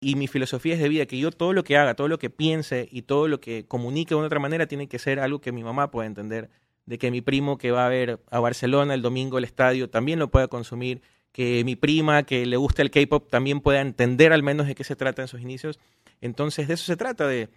[0.00, 2.30] y mi filosofía es de vida, que yo todo lo que haga, todo lo que
[2.30, 5.52] piense y todo lo que comunique de una otra manera tiene que ser algo que
[5.52, 6.50] mi mamá pueda entender,
[6.84, 10.18] de que mi primo que va a ver a Barcelona el domingo el estadio también
[10.18, 14.42] lo pueda consumir, que mi prima que le gusta el K-pop también pueda entender al
[14.42, 15.78] menos de qué se trata en sus inicios.
[16.20, 17.48] Entonces de eso se trata, de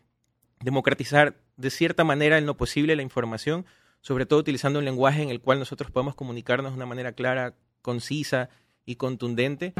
[0.61, 3.65] democratizar de cierta manera en lo posible la información,
[4.01, 7.55] sobre todo utilizando un lenguaje en el cual nosotros podemos comunicarnos de una manera clara,
[7.81, 8.49] concisa
[8.89, 9.73] y contundente.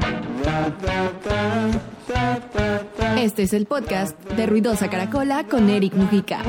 [3.17, 6.43] Este es el podcast de Ruidosa Caracola con Eric Mujica.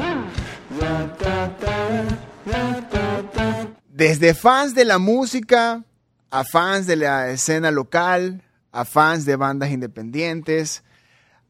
[3.88, 5.84] Desde fans de la música,
[6.28, 8.42] a fans de la escena local,
[8.72, 10.84] a fans de bandas independientes,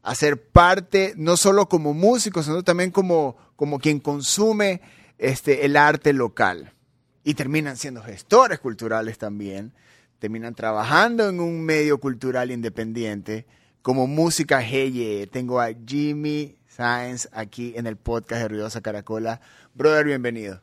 [0.03, 4.79] a ser parte, no solo como músicos, sino también como, como quien consume
[5.17, 6.71] este, el arte local.
[7.25, 9.73] Y terminan siendo gestores culturales también,
[10.21, 13.47] terminan trabajando en un medio cultural independiente,
[13.81, 15.25] como Música Geye.
[15.25, 19.41] Tengo a Jimmy Sáenz aquí en el podcast de Ruidosa Caracola.
[19.73, 20.61] Brother, bienvenido.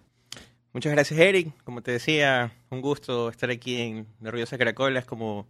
[0.73, 1.53] Muchas gracias, Eric.
[1.65, 5.01] Como te decía, un gusto estar aquí en la Ruidosa Caracola.
[5.01, 5.49] Es como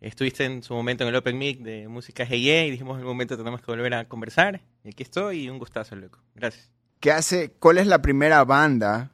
[0.00, 3.08] estuviste en su momento en el Open Mic de Música Geye y dijimos en un
[3.08, 4.62] momento tenemos que volver a conversar.
[4.82, 6.20] Y aquí estoy y un gustazo, loco.
[6.34, 6.70] Gracias.
[7.00, 9.11] ¿Qué hace, ¿Cuál es la primera banda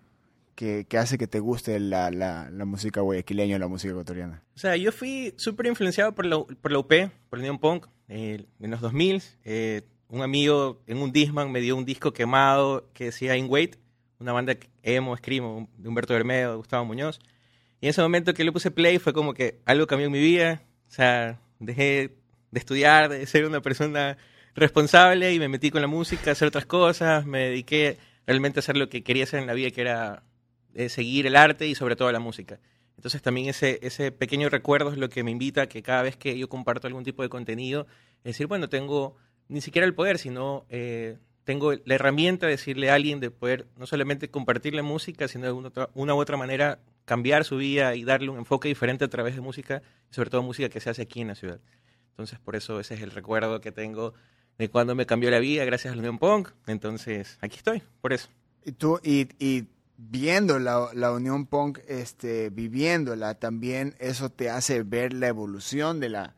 [0.58, 4.42] que, hace que te guste la, la, música guayaquileña o la música ecuatoriana?
[4.56, 6.92] O sea, yo fui súper influenciado por la, por la UP,
[7.30, 9.22] por el Neon Punk, eh, en los 2000.
[9.44, 13.76] Eh, un amigo en un Disman me dio un disco quemado que decía In Wait,
[14.18, 17.20] una banda emo, escrimo, de Humberto Bermedo, de Gustavo Muñoz.
[17.80, 20.20] Y en ese momento que le puse play fue como que algo cambió en mi
[20.20, 20.62] vida.
[20.88, 22.16] O sea, dejé
[22.50, 24.18] de estudiar, de ser una persona
[24.56, 27.26] responsable y me metí con la música, hacer otras cosas.
[27.26, 30.24] Me dediqué realmente a hacer lo que quería hacer en la vida, que era
[30.78, 32.60] eh, seguir el arte y sobre todo la música.
[32.94, 36.16] Entonces también ese, ese pequeño recuerdo es lo que me invita a que cada vez
[36.16, 39.16] que yo comparto algún tipo de contenido, es decir, bueno, tengo
[39.48, 43.66] ni siquiera el poder, sino eh, tengo la herramienta de decirle a alguien de poder
[43.76, 47.96] no solamente compartir la música, sino de una, una, u otra manera cambiar su vida
[47.96, 51.02] y darle un enfoque diferente a través de música, sobre todo música que se hace
[51.02, 51.58] aquí en la ciudad.
[52.10, 54.14] Entonces, por eso ese es el recuerdo que tengo
[54.58, 56.50] de cuando me cambió la vida gracias al Unión Punk.
[56.68, 58.28] Entonces, aquí estoy, por eso.
[58.64, 59.66] Y tú, y, y
[59.98, 66.34] viendo la, Unión Punk, este, viviéndola, también eso te hace ver la evolución de la,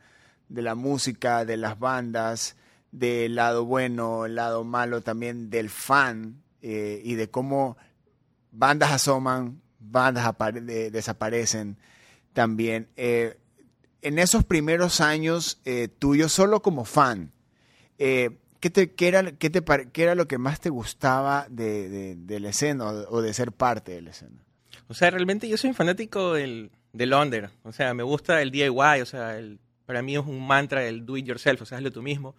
[0.48, 2.56] de la música, de las bandas,
[2.90, 7.76] del lado bueno, el lado malo también del fan eh, y de cómo
[8.50, 10.34] bandas asoman, bandas
[10.90, 11.76] desaparecen
[12.32, 12.88] también.
[12.96, 13.38] Eh,
[14.02, 17.32] en esos primeros años eh, tuyos, solo como fan,
[17.98, 19.62] eh, ¿qué, te, qué, era, qué, te,
[19.92, 23.92] ¿qué era lo que más te gustaba de, de, la escena o, de ser parte
[23.92, 24.44] de la escena?
[24.88, 27.12] O sea, realmente yo soy fanático del, del.
[27.62, 29.00] O sea, me gusta el DIY.
[29.02, 31.62] O sea, el, para mí es un mantra el do it yourself.
[31.62, 32.36] O sea, hazlo tú mismo.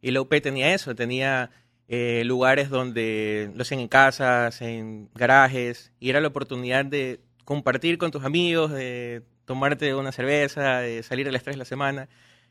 [0.00, 0.94] Y la UP tenía eso.
[0.94, 1.50] Tenía
[1.88, 5.92] eh, lugares donde lo hacían en casas, en garajes.
[6.00, 11.28] Y era la oportunidad de compartir con tus amigos, de tomarte una cerveza, de salir
[11.28, 12.08] a las tres de la semana.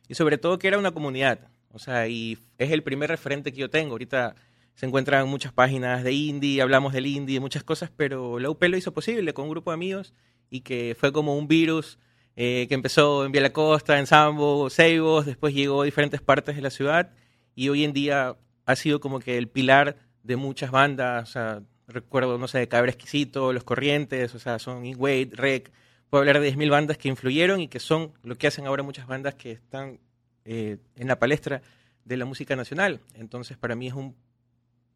[0.08, 1.50] Y sobre todo que era una comunidad.
[1.74, 3.94] O sea, y es el primer referente que yo tengo.
[3.94, 4.36] Ahorita
[4.76, 8.78] se encuentran muchas páginas de indie, hablamos del indie, muchas cosas, pero la UP lo
[8.78, 10.14] hizo posible con un grupo de amigos
[10.50, 12.00] y que fue como un virus
[12.36, 16.56] eh, que empezó en Vía la Costa, en Sambo, Seibos, después llegó a diferentes partes
[16.56, 17.12] de la ciudad
[17.56, 21.30] y hoy en día ha sido como que el pilar de muchas bandas.
[21.30, 25.72] O sea, recuerdo, no sé, de Cabra Exquisito, Los Corrientes, o sea, son Wade, Rec.
[26.10, 29.08] Puedo hablar de 10.000 bandas que influyeron y que son lo que hacen ahora muchas
[29.08, 30.00] bandas que están
[30.46, 31.62] eh, en la palestra
[32.06, 33.00] de la música nacional.
[33.14, 34.16] Entonces, para mí es un,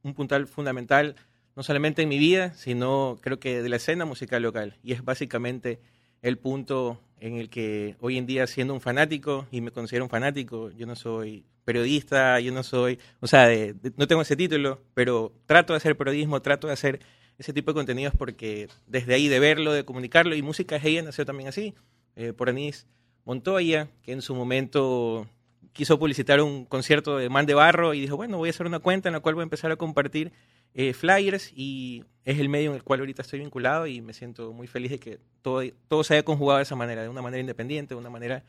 [0.03, 1.15] un puntal fundamental,
[1.55, 4.77] no solamente en mi vida, sino creo que de la escena musical local.
[4.83, 5.79] Y es básicamente
[6.21, 10.09] el punto en el que hoy en día, siendo un fanático, y me considero un
[10.09, 13.49] fanático, yo no soy periodista, yo no soy, o sea,
[13.97, 16.99] no tengo ese título, pero trato de hacer periodismo, trato de hacer
[17.37, 21.25] ese tipo de contenidos porque desde ahí de verlo, de comunicarlo, y música ella nació
[21.25, 21.73] también así,
[22.15, 22.87] eh, por Anís
[23.25, 25.27] Montoya, que en su momento
[25.75, 28.79] quiso publicitar un concierto de Man de Barro y dijo, bueno, voy a hacer una
[28.79, 30.31] cuenta en la cual voy a empezar a compartir
[30.73, 34.53] eh, flyers y es el medio en el cual ahorita estoy vinculado y me siento
[34.53, 37.41] muy feliz de que todo, todo se haya conjugado de esa manera, de una manera
[37.41, 38.45] independiente, de una manera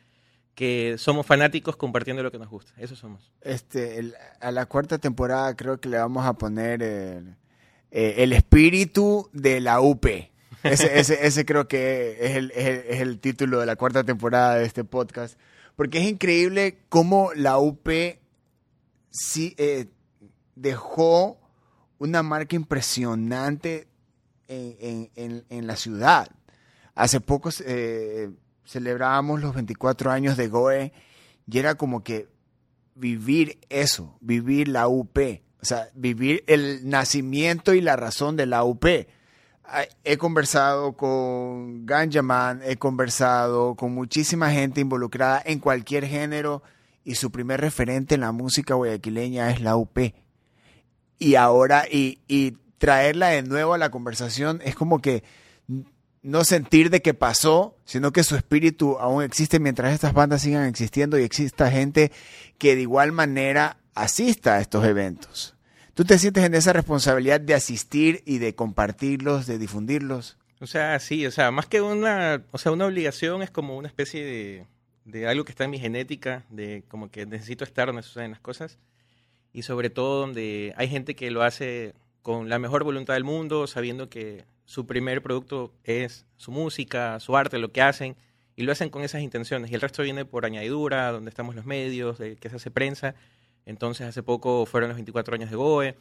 [0.55, 2.73] que somos fanáticos compartiendo lo que nos gusta.
[2.79, 3.33] Eso somos.
[3.41, 7.35] Este, a la cuarta temporada creo que le vamos a poner el,
[7.91, 10.07] eh, el espíritu de la UP.
[10.63, 14.65] Ese, ese, ese creo que es el, es el título de la cuarta temporada de
[14.65, 15.39] este podcast
[15.77, 17.89] porque es increíble cómo la UP
[19.11, 19.87] sí, eh,
[20.55, 21.39] dejó
[21.99, 23.87] una marca impresionante
[24.49, 26.31] en, la ciudad.
[26.95, 28.31] Hace poco eh,
[28.65, 30.93] celebrábamos los 24 años de GOE
[31.47, 32.29] y era como que
[32.95, 35.19] vivir eso, vivir la UP,
[35.61, 38.85] o sea, vivir el nacimiento y la razón de la UP.
[40.05, 46.63] He conversado con Ganjaman, he conversado con muchísima gente involucrada en cualquier género
[47.05, 49.99] y su primer referente en la música guayaquileña es la UP.
[51.19, 55.25] Y ahora, y, y traerla de nuevo a la conversación es como que
[56.23, 60.65] no sentir de que pasó, sino que su espíritu aún existe mientras estas bandas sigan
[60.65, 62.11] existiendo y exista gente
[62.59, 65.56] que de igual manera asista a estos eventos.
[65.97, 70.37] ¿Tú te sientes en esa responsabilidad de asistir y de compartirlos, de difundirlos?
[70.61, 73.89] O sea, sí, o sea, más que una, o sea, una obligación es como una
[73.89, 74.67] especie de,
[75.07, 78.41] de algo que está en mi genética, de como que necesito estar donde suceden las
[78.41, 78.79] cosas
[79.55, 83.67] y sobre todo donde hay gente que lo hace con la mejor voluntad del mundo,
[83.67, 88.17] sabiendo que su primer producto es su música, su arte, lo que hacen,
[88.55, 89.71] y lo hacen con esas intenciones.
[89.71, 93.15] Y el resto viene por añadidura, donde estamos los medios, de que se hace prensa.
[93.67, 95.97] Entonces, hace poco fueron los 24 años de Goe.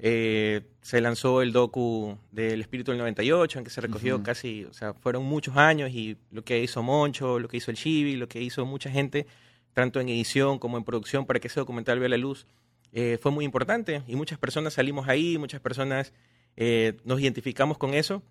[0.00, 4.72] Eh, se lanzó el docu del Espíritu del 98, en que se recogió casi, o
[4.72, 8.28] sea, fueron muchos años y lo que hizo Moncho, lo que hizo el Chibi, lo
[8.28, 9.26] que hizo mucha gente,
[9.72, 12.46] tanto en edición como en producción, para que ese documental vea la luz,
[12.92, 14.02] eh, fue muy importante.
[14.06, 16.12] Y muchas personas salimos ahí, muchas personas
[16.56, 18.22] eh, nos identificamos con eso.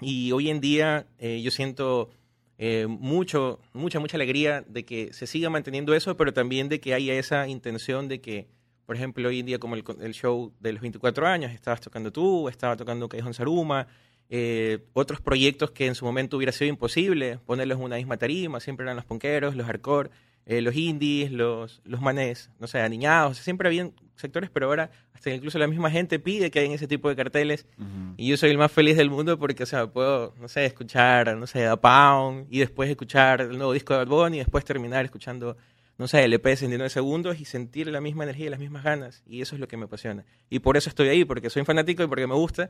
[0.00, 2.10] Y hoy en día yo siento
[2.64, 6.94] eh, mucho, mucha, mucha alegría de que se siga manteniendo eso, pero también de que
[6.94, 8.46] haya esa intención de que,
[8.86, 12.48] por ejemplo, hoy en día como el, show de los 24 años, estabas tocando tú,
[12.48, 13.88] estaba tocando Callejón Saruma,
[14.92, 18.84] otros proyectos que en su momento hubiera sido imposible ponerlos en una misma tarima, siempre
[18.84, 20.10] eran los ponqueros, los hardcore,
[20.46, 25.30] eh, los indies, los, los manes, no sé, aniñados, siempre habían sectores, pero ahora hasta
[25.30, 27.66] incluso la misma gente pide que hayan ese tipo de carteles.
[28.16, 31.36] Y yo soy el más feliz del mundo porque, o sea, puedo, no sé, escuchar,
[31.36, 34.64] no sé, a Pound y después escuchar el nuevo disco de Bad Bunny y después
[34.64, 35.56] terminar escuchando,
[35.96, 38.82] no sé, el EP de 69 segundos y sentir la misma energía y las mismas
[38.82, 39.22] ganas.
[39.26, 40.24] Y eso es lo que me apasiona.
[40.50, 42.68] Y por eso estoy ahí, porque soy fanático y porque me gusta.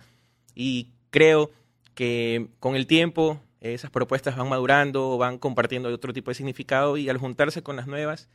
[0.55, 1.51] Y creo
[1.95, 7.09] que con el tiempo esas propuestas van madurando, van compartiendo otro tipo de significado y
[7.09, 8.29] al juntarse con las nuevas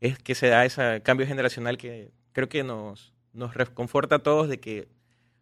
[0.00, 4.48] es que se da ese cambio generacional que creo que nos, nos reconforta a todos
[4.48, 4.88] de que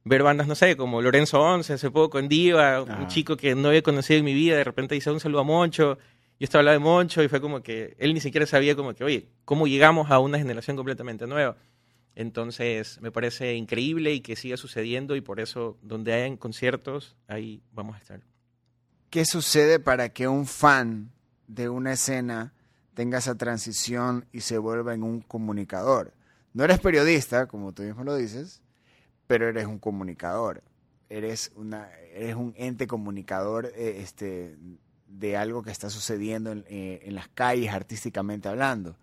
[0.04, 3.68] ver bandas, no sé, como Lorenzo Once hace poco en Diva, un chico que no
[3.68, 5.98] había conocido en mi vida, de repente dice un saludo a Moncho,
[6.38, 9.02] yo estaba hablando de Moncho y fue como que él ni siquiera sabía como que,
[9.02, 11.56] oye, ¿cómo llegamos a una generación completamente nueva?
[12.14, 17.62] Entonces, me parece increíble y que siga sucediendo y por eso donde hayan conciertos, ahí
[17.72, 18.33] vamos a estar.
[19.14, 21.12] ¿Qué sucede para que un fan
[21.46, 22.52] de una escena
[22.94, 26.12] tenga esa transición y se vuelva en un comunicador?
[26.52, 28.60] No eres periodista, como tú mismo lo dices,
[29.28, 30.64] pero eres un comunicador.
[31.08, 34.56] Eres, una, eres un ente comunicador eh, este,
[35.06, 38.96] de algo que está sucediendo eh, en, las calles artísticamente hablando.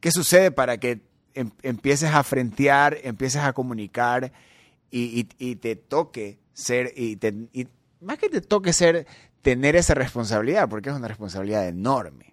[0.00, 1.02] ¿Qué sucede para que
[1.34, 4.32] em, empieces a frentear, empieces a comunicar
[4.90, 5.22] y,
[5.54, 7.16] te toque ser, y,
[7.52, 7.68] y
[8.00, 9.06] más que te toque ser,
[9.42, 12.32] tener esa responsabilidad, porque es una responsabilidad enorme.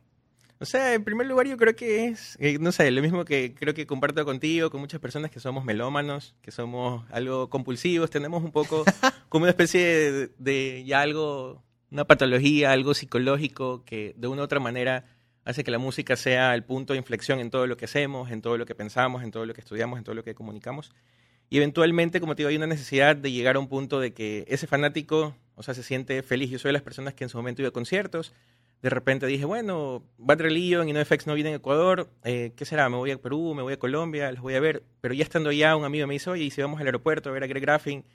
[0.61, 3.55] O sea, en primer lugar yo creo que es, eh, no sé, lo mismo que
[3.55, 8.43] creo que comparto contigo, con muchas personas que somos melómanos, que somos algo compulsivos, tenemos
[8.43, 8.83] un poco
[9.29, 14.59] como una especie de, ya algo, una patología, algo psicológico que de una u otra
[14.59, 15.05] manera
[15.45, 18.41] hace que la música sea el punto de inflexión en todo lo que hacemos, en
[18.41, 20.91] todo lo que pensamos, en todo lo que estudiamos, en todo lo que comunicamos.
[21.49, 24.45] Y eventualmente, como te digo, hay una necesidad de llegar a un punto de que
[24.49, 26.49] ese fanático, o sea, se siente feliz.
[26.49, 28.31] Yo soy de las personas que en su momento iba a conciertos.
[28.81, 32.09] De repente dije, bueno, Bad Religion y NoFX no vienen a Ecuador.
[32.23, 32.87] Eh, ¿Qué será?
[32.87, 34.83] Me voy a Perú, me voy a Colombia, los voy a ver.
[35.01, 37.33] Pero ya estando allá, un amigo me dice, oye, ¿y si vamos al aeropuerto a
[37.33, 38.05] ver a Greg Graffin?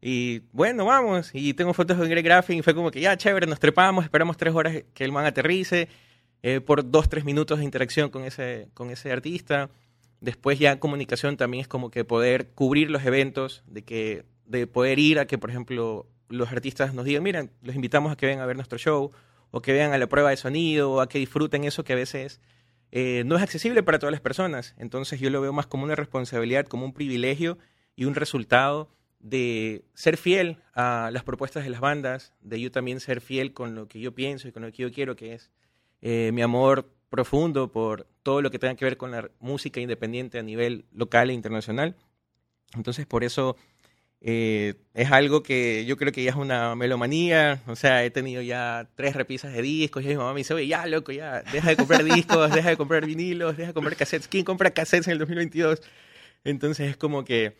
[0.00, 1.30] Y bueno, vamos.
[1.32, 4.36] Y tengo fotos de Greg Graffin y fue como que ya, chévere, nos trepamos, esperamos
[4.36, 5.88] tres horas que el man aterrice.
[6.44, 9.70] Eh, por dos, tres minutos de interacción con ese, con ese artista.
[10.20, 15.00] Después ya comunicación también es como que poder cubrir los eventos, de que de poder
[15.00, 18.42] ir a que, por ejemplo, los artistas nos digan, miren, los invitamos a que vengan
[18.42, 19.10] a ver nuestro show,
[19.50, 21.96] o que vean a la prueba de sonido, o a que disfruten eso que a
[21.96, 22.40] veces
[22.90, 24.74] eh, no es accesible para todas las personas.
[24.78, 27.58] Entonces yo lo veo más como una responsabilidad, como un privilegio
[27.94, 28.88] y un resultado
[29.20, 33.74] de ser fiel a las propuestas de las bandas, de yo también ser fiel con
[33.74, 35.50] lo que yo pienso y con lo que yo quiero, que es
[36.00, 40.38] eh, mi amor profundo por todo lo que tenga que ver con la música independiente
[40.38, 41.94] a nivel local e internacional.
[42.74, 43.56] Entonces, por eso
[44.24, 47.60] eh, es algo que yo creo que ya es una melomanía.
[47.66, 50.04] O sea, he tenido ya tres repisas de discos.
[50.04, 52.76] Y mi mamá me dice, oye, ya, loco, ya, deja de comprar discos, deja de
[52.76, 54.28] comprar vinilos, deja de comprar cassettes.
[54.28, 55.82] ¿Quién compra cassettes en el 2022?
[56.44, 57.56] Entonces, es como que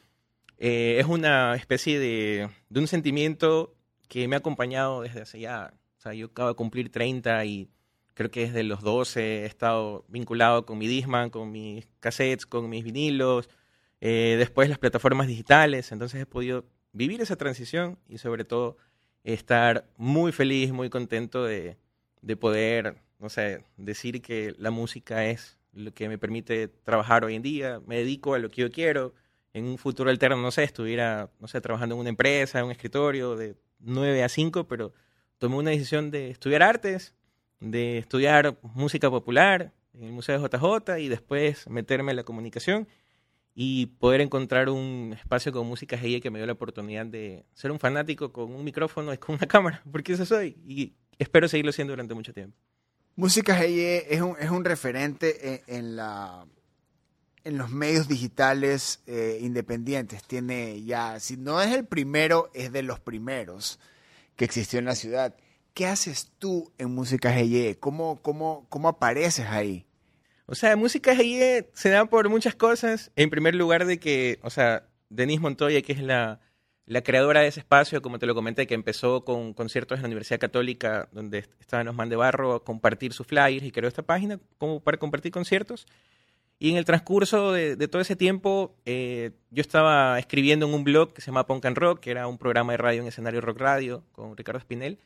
[0.59, 3.75] eh, es una especie de, de un sentimiento
[4.09, 5.75] que me ha acompañado desde hace ya.
[5.99, 7.71] O sea, yo acabo de cumplir 30 y
[8.15, 12.69] creo que desde los 12 he estado vinculado con mi Disman, con mis cassettes, con
[12.69, 13.49] mis vinilos,
[14.05, 18.77] eh, después las plataformas digitales, entonces he podido vivir esa transición y sobre todo
[19.23, 21.77] estar muy feliz, muy contento de,
[22.21, 27.37] de poder, no sé, decir que la música es lo que me permite trabajar hoy
[27.37, 29.15] en día, me dedico a lo que yo quiero,
[29.53, 32.73] en un futuro alterno, no sé, estuviera, no sé, trabajando en una empresa, en un
[32.73, 34.93] escritorio de 9 a 5, pero
[35.39, 37.15] tomé una decisión de estudiar artes,
[37.61, 42.89] de estudiar música popular en el Museo de JJ y después meterme en la comunicación
[43.55, 47.71] y poder encontrar un espacio con música GIE que me dio la oportunidad de ser
[47.71, 51.73] un fanático con un micrófono y con una cámara, porque eso soy y espero seguirlo
[51.73, 52.57] siendo durante mucho tiempo.
[53.15, 56.47] Música GIE es un, es un referente en, la,
[57.45, 60.23] en los medios digitales eh, independientes.
[60.25, 63.79] Tiene ya, si no es el primero, es de los primeros
[64.35, 65.37] que existió en la ciudad.
[65.75, 67.77] ¿Qué haces tú en Música GIE?
[67.79, 69.85] ¿Cómo, cómo, cómo apareces ahí?
[70.47, 73.11] O sea, música GIE se da por muchas cosas.
[73.17, 76.41] En primer lugar, de que, o sea, Denise Montoya, que es la,
[76.87, 80.09] la creadora de ese espacio, como te lo comenté, que empezó con conciertos en la
[80.09, 84.41] Universidad Católica, donde estaban los de Barro a compartir sus flyers y creó esta página
[84.59, 85.87] como para compartir conciertos.
[86.59, 91.13] Y en el transcurso de, todo ese tiempo, eh, yo estaba escribiendo en un blog
[91.13, 93.59] que se llama Punk and Rock, que era un programa de radio en escenario rock
[93.59, 95.01] radio con Ricardo Espinel.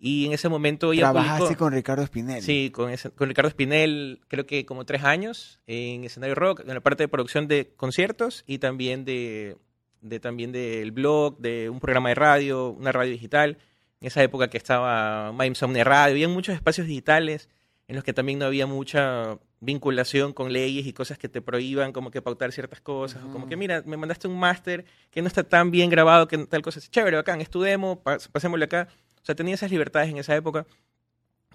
[0.00, 2.42] Y en ese momento ella ¿Trabajaste con Ricardo Espinel?
[2.42, 6.80] Sí, con, con Ricardo Espinel creo que como tres años en escenario rock, en la
[6.80, 9.56] parte de producción de conciertos y también de,
[10.00, 13.58] de también del blog, de un programa de radio, una radio digital.
[14.00, 17.48] En esa época que estaba My Insomnia Radio, había muchos espacios digitales
[17.88, 21.92] en los que también no había mucha vinculación con leyes y cosas que te prohíban
[21.92, 25.26] como que pautar ciertas cosas, o como que mira, me mandaste un máster que no
[25.26, 28.88] está tan bien grabado que tal cosa chévere, bacán, es tu demo, pasémosle acá
[29.28, 30.66] sea, tenía esas libertades en esa época,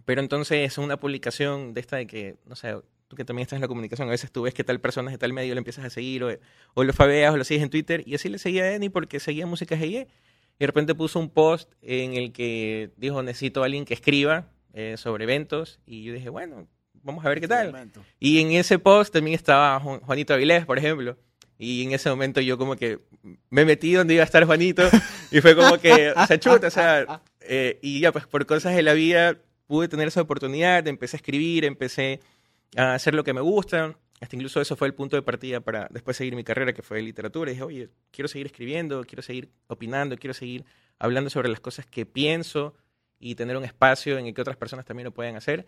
[0.06, 2.75] pero entonces una publicación de esta de que, no sé,
[3.08, 5.18] tú que también estás en la comunicación, a veces tú ves que tal persona de
[5.18, 6.30] tal medio le empiezas a seguir, o,
[6.75, 9.20] o lo fabeas o lo sigues en Twitter, y así le seguía a Eni porque
[9.20, 10.08] seguía música GIE,
[10.56, 14.51] y de repente puso un post en el que dijo, necesito a alguien que escriba
[14.74, 16.68] eh, sobre eventos, y yo dije, bueno,
[17.03, 17.92] vamos a ver qué tal.
[18.20, 21.18] Y en ese post también estaba Juanito Avilés, por ejemplo.
[21.60, 23.00] Y en ese momento yo como que
[23.50, 24.84] me metí donde iba a estar Juanito
[25.32, 28.76] y fue como que, o sea, chuta, o sea, eh, y ya pues por cosas
[28.76, 32.20] de la vida pude tener esa oportunidad, empecé a escribir, empecé
[32.76, 35.88] a hacer lo que me gusta, hasta incluso eso fue el punto de partida para
[35.92, 37.52] después seguir mi carrera que fue literatura.
[37.52, 40.64] Y dije, oye, quiero seguir escribiendo, quiero seguir opinando, quiero seguir
[40.98, 42.74] hablando sobre las cosas que pienso
[43.20, 45.66] y tener un espacio en el que otras personas también lo puedan hacer.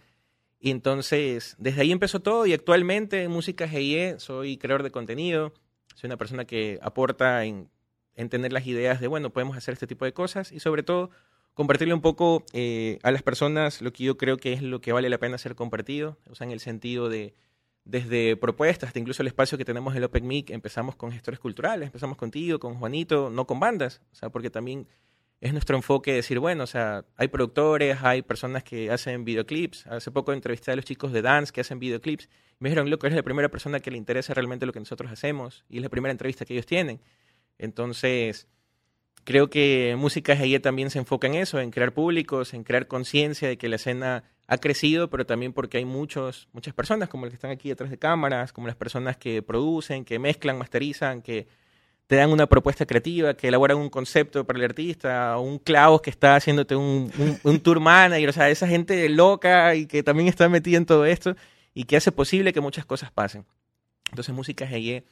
[0.60, 5.53] Y entonces, desde ahí empezó todo y actualmente en Música GIE soy creador de contenido,
[5.96, 7.70] soy una persona que aporta en,
[8.15, 11.12] en tener las ideas de, bueno, podemos hacer este tipo de cosas y sobre todo
[11.55, 14.93] compartirle un poco eh, a las personas lo que yo creo que es lo que
[14.93, 17.33] vale la pena ser compartido, o sea, en el sentido de
[17.85, 21.88] desde propuestas hasta incluso el espacio que tenemos en el OpenMic, empezamos con gestores culturales,
[21.88, 24.88] empezamos contigo, con Juanito, no con bandas, o sea, porque también
[25.41, 29.85] es nuestro enfoque decir, bueno, o sea, hay productores, hay personas que hacen videoclips.
[29.88, 32.29] Hace poco entrevisté a los chicos de dance que hacen videoclips.
[32.59, 35.63] Me dijeron, loco, eres la primera persona que le interesa realmente lo que nosotros hacemos
[35.69, 37.01] y es la primera entrevista que ellos tienen.
[37.59, 38.47] Entonces,
[39.25, 43.50] creo que Música GIE también se enfoca en eso, en crear públicos, en crear conciencia
[43.50, 47.32] de que la escena ha crecido, pero también porque hay muchos, muchas personas como las
[47.32, 51.48] que están aquí detrás de cámaras, como las personas que producen, que mezclan, masterizan, que
[52.08, 56.12] te dan una propuesta creativa, que elaboran un concepto para el artista, un Klaus que
[56.12, 57.12] está haciéndote un,
[57.44, 61.05] un, tour manager, o sea, esa gente loca y que también está metida en todo
[61.05, 61.36] esto
[61.74, 63.46] y que hace posible que muchas cosas pasen.
[64.12, 65.03] Entonces Música GIE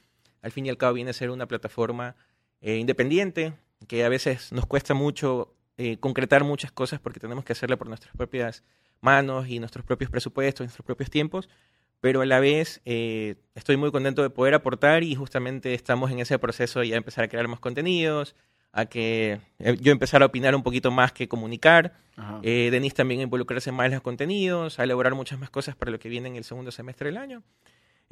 [0.43, 2.15] al fin y al cabo viene a ser una plataforma
[2.62, 3.53] eh, independiente,
[3.87, 7.87] que a veces nos cuesta mucho eh, concretar muchas cosas porque tenemos que hacerla por
[7.87, 8.63] nuestras propias
[9.01, 11.49] manos y nuestros propios presupuestos, nuestros propios tiempos,
[11.99, 16.19] pero a la vez eh, estoy muy contento de poder aportar y justamente estamos en
[16.19, 18.35] ese proceso de ya empezar a crear más contenidos,
[18.73, 21.93] a que eh, yo empezar a opinar un poquito más que comunicar,
[22.41, 25.91] eh, Denise también a involucrarse más en los contenidos, a elaborar muchas más cosas para
[25.91, 27.43] lo que viene en el segundo semestre del año.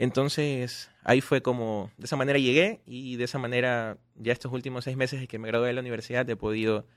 [0.02, 4.84] Entonces, ahí fue como, de esa manera llegué y de esa manera, ya estos últimos
[4.86, 6.88] seis meses que me gradué de la universidad, he podido...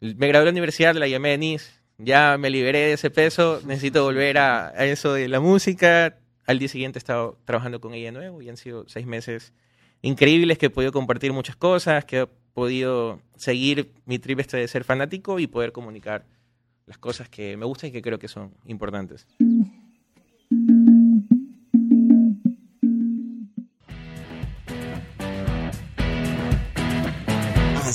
[0.00, 3.62] Me gradué de la universidad, la llamé a Denise, ya me liberé de ese peso,
[3.64, 6.18] necesito volver a, eso de la música.
[6.44, 9.54] Al día siguiente he estado trabajando con ella de nuevo y han sido seis meses
[10.02, 14.68] increíbles que he podido compartir muchas cosas, que he podido seguir mi trip este de
[14.68, 16.26] ser fanático y poder comunicar
[16.84, 19.26] las cosas que me gustan y que creo que son importantes.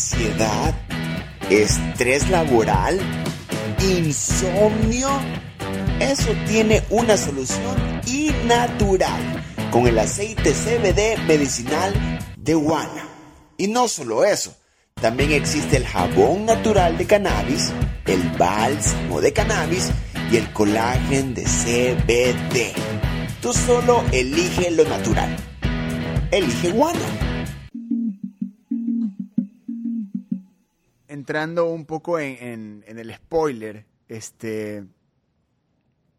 [0.02, 0.74] Ansiedad,
[1.52, 3.00] estrés laboral
[3.80, 5.10] insomnio.
[6.00, 9.22] Eso tiene una solución y natural
[9.70, 11.94] con el aceite CBD medicinal
[12.36, 13.10] de Guana.
[13.58, 14.56] Y no solo eso,
[14.96, 17.72] también existe el jabón natural de cannabis,
[18.08, 19.92] el bálsamo de cannabis
[20.32, 22.74] y el colágeno de CBD.
[23.40, 25.38] Tú solo elige lo natural.
[26.32, 27.31] Elige Guana.
[31.22, 34.84] Entrando un poco en, el spoiler, este,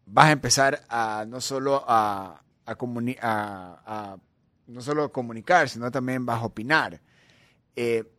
[0.05, 4.17] vas a empezar a no solo a, a,
[4.67, 7.01] no solo comunicar, sino también vas a opinar.
[7.75, 8.09] Eh,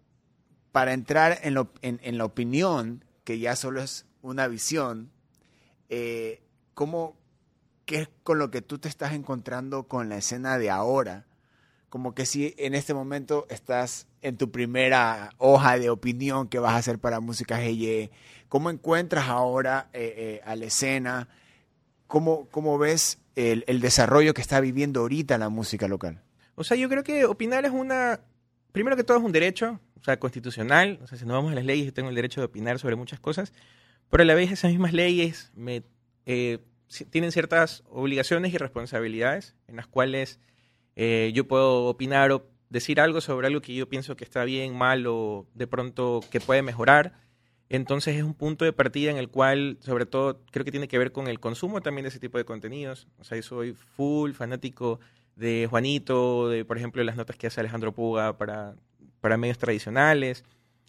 [0.73, 5.11] para entrar en, en, la opinión, que ya solo es una visión,
[5.89, 6.43] eh,
[6.75, 7.17] ¿cómo,
[7.87, 11.25] ¿qué es con lo que tú te estás encontrando con la escena de ahora?
[11.95, 16.73] Como que si en este momento estás en tu primera hoja de opinión que vas
[16.73, 18.11] a hacer para Música GY,
[18.49, 21.29] ¿cómo encuentras ahora eh, eh, a la escena?
[22.09, 26.21] ¿Cómo, cómo ves el, desarrollo que está viviendo ahorita la música local?
[26.57, 28.19] O sea, yo creo que opinar es una,
[28.73, 31.55] primero que todo es un derecho, o sea, constitucional, o sea, si nos vamos a
[31.55, 33.53] las leyes, yo tengo el derecho de opinar sobre muchas cosas,
[34.11, 35.53] pero a la vez esas mismas leyes
[36.27, 36.59] eh,
[37.11, 40.41] tienen ciertas obligaciones y responsabilidades en las cuales
[40.97, 44.77] eh, yo puedo opinar o decir algo sobre algo que yo pienso que está bien,
[44.77, 47.15] mal o de pronto que puede mejorar.
[47.69, 50.99] Entonces es un punto de partida en el cual, sobre todo, creo que tiene que
[50.99, 53.09] ver con el consumo también de ese tipo de contenidos.
[53.19, 55.01] O sea, yo soy full fanático
[55.37, 58.77] de Juanito, de, por ejemplo, las notas que hace Alejandro Puga para,
[59.21, 60.45] para medios tradicionales.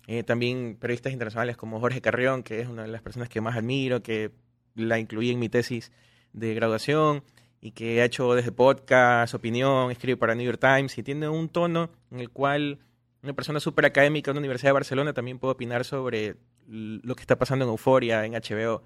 [0.07, 3.55] Eh, también periodistas internacionales como Jorge Carrión, que es una de las personas que más
[3.55, 4.31] admiro, que
[4.75, 5.91] la incluí en mi tesis
[6.33, 7.23] de graduación
[7.65, 11.49] y que ha hecho desde podcast, opinión, escribe para New York Times y tiene un
[11.49, 12.77] tono en el cual
[13.23, 16.35] una persona súper académica de una Universidad de Barcelona también puede opinar sobre
[16.67, 18.83] lo que está pasando en Euforia, en HBO.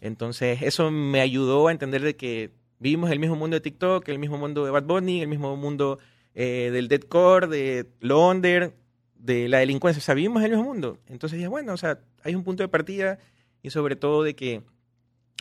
[0.00, 4.20] Entonces, eso me ayudó a entender de que vivimos el mismo mundo de TikTok, el
[4.20, 5.98] mismo mundo de Bad Bunny, el mismo mundo
[6.32, 8.74] eh, del deadcore, de Londres,
[9.16, 9.98] de la delincuencia.
[9.98, 10.98] O sea, vivimos el mismo mundo.
[11.08, 13.18] Entonces dije, bueno, o sea, hay un punto de partida
[13.60, 14.62] y sobre todo de que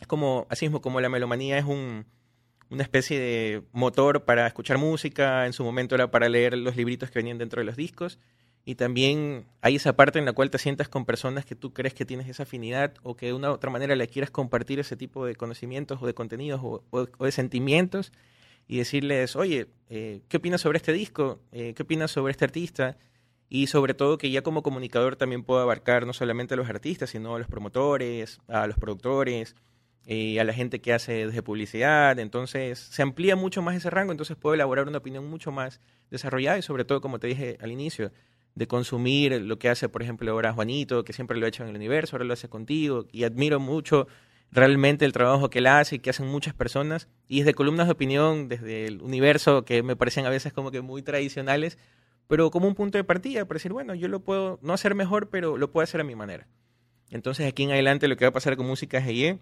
[0.01, 2.07] es como, así mismo como la melomanía es un
[2.69, 7.09] una especie de motor para escuchar música, en su momento era para leer los libritos
[7.09, 8.19] que venían dentro de los discos,
[8.65, 11.93] y también hay esa parte en la cual te sientas con personas que tú crees
[11.93, 14.95] que tienes esa afinidad o que de una u otra manera le quieras compartir ese
[14.95, 18.11] tipo de conocimientos o de contenidos o, de sentimientos
[18.67, 21.39] y decirles, oye, eh, ¿qué opinas sobre este disco?
[21.51, 22.97] Eh, ¿Qué opinas sobre este artista?
[23.49, 27.09] Y sobre todo que ya como comunicador también puedo abarcar no solamente a los artistas,
[27.09, 29.55] sino a los promotores, a los productores,
[30.07, 34.37] a la gente que hace desde publicidad, entonces se amplía mucho más ese rango, entonces
[34.37, 38.11] puedo elaborar una opinión mucho más desarrollada y sobre todo, como te dije al inicio,
[38.55, 41.69] de consumir lo que hace, por ejemplo, ahora Juanito, que siempre lo ha hecho en
[41.69, 44.07] el universo, ahora lo hace contigo, y admiro mucho
[44.51, 47.93] realmente el trabajo que él hace y que hacen muchas personas, y desde columnas de
[47.93, 51.77] opinión, desde el universo, que me parecen a veces como que muy tradicionales,
[52.27, 55.29] pero como un punto de partida para decir, bueno, yo lo puedo no hacer mejor,
[55.29, 56.47] pero lo puedo hacer a mi manera.
[57.11, 59.39] Entonces aquí en adelante lo que va a pasar con Música GE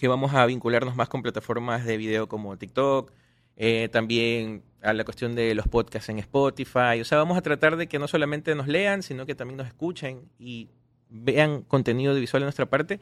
[0.00, 3.12] que vamos a vincularnos más con plataformas de video como TikTok,
[3.56, 7.00] eh, también a la cuestión de los podcasts en Spotify.
[7.02, 9.66] O sea, vamos a tratar de que no solamente nos lean, sino que también nos
[9.66, 10.70] escuchen y
[11.10, 12.98] vean contenido visual de nuestra parte.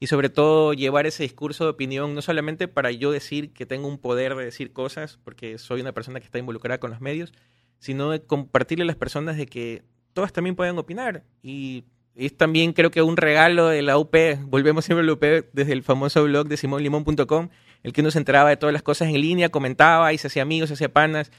[0.00, 3.86] Y sobre todo llevar ese discurso de opinión, no solamente para yo decir que tengo
[3.86, 7.34] un poder de decir cosas, porque soy una persona que está involucrada con los medios,
[7.78, 9.82] sino de compartirle a las personas de que
[10.14, 11.24] todas también pueden opinar.
[11.42, 11.84] Y
[12.18, 15.72] es también creo que un regalo de la UP, volvemos siempre a la UP desde
[15.72, 17.48] el famoso blog de simonlimón.com,
[17.84, 20.42] el que uno se enteraba de todas las cosas en línea, comentaba y se hacía
[20.42, 21.30] amigos, se hacía panas,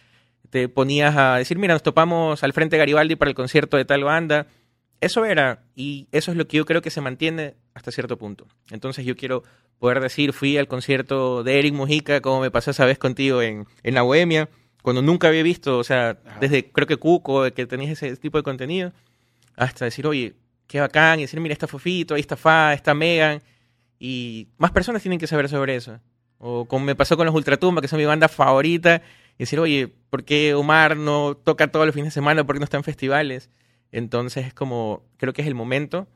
[0.50, 3.84] te ponías a decir, mira, nos topamos al frente de Garibaldi para el concierto de
[3.84, 4.48] tal banda.
[5.02, 8.48] Eso era, y eso es lo que yo creo que se mantiene hasta cierto punto.
[8.72, 9.44] Entonces yo quiero
[9.80, 13.68] poder decir, fui al concierto de Eric Mujica, como me pasó esa vez contigo en,
[13.84, 14.50] en la Bohemia,
[14.82, 18.44] cuando nunca había visto, o sea, desde creo que Cuco, que tenías ese tipo de
[18.44, 18.94] contenido,
[19.58, 20.36] hasta decir, oye,
[20.70, 23.42] qué bacán, y decir, mira, está Fofito, ahí está Fa, está Megan,
[23.98, 26.00] y más personas tienen que saber sobre eso.
[26.38, 29.02] O como me pasó con los Ultratumba, que son mi banda favorita,
[29.36, 32.46] y decir, oye, ¿por qué Omar no toca todos los fines de semana?
[32.46, 33.50] ¿Por qué no está en festivales?
[33.92, 36.08] Entonces es como, creo que es el momento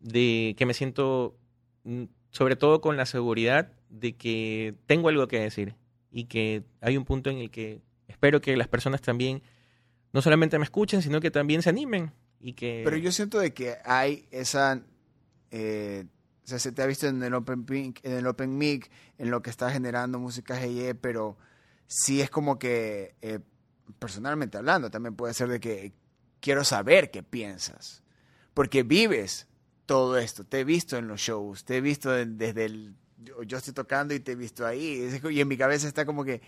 [0.00, 1.36] de que me siento,
[1.84, 5.74] mm, sobre todo con la seguridad de que tengo algo que decir
[6.10, 9.42] y que hay un punto en el que espero que las personas también
[10.14, 12.12] no solamente me escuchen, sino que también se animen
[12.60, 14.82] pero yo siento de que hay esa...
[15.50, 16.04] Eh,
[16.44, 19.30] o sea, se te ha visto en el Open Pink, en el Open Mic, en
[19.30, 21.36] lo que está generando música GE, pero
[21.86, 23.40] sí es como que, eh,
[23.98, 25.92] personalmente hablando, también puede ser de que
[26.40, 28.02] quiero saber qué piensas.
[28.54, 29.46] Porque vives
[29.84, 30.44] todo esto.
[30.44, 32.94] Te he visto en los shows, te he visto desde el
[33.46, 35.08] yo estoy tocando y te he visto ahí.
[35.30, 36.40] Y en mi cabeza está como que,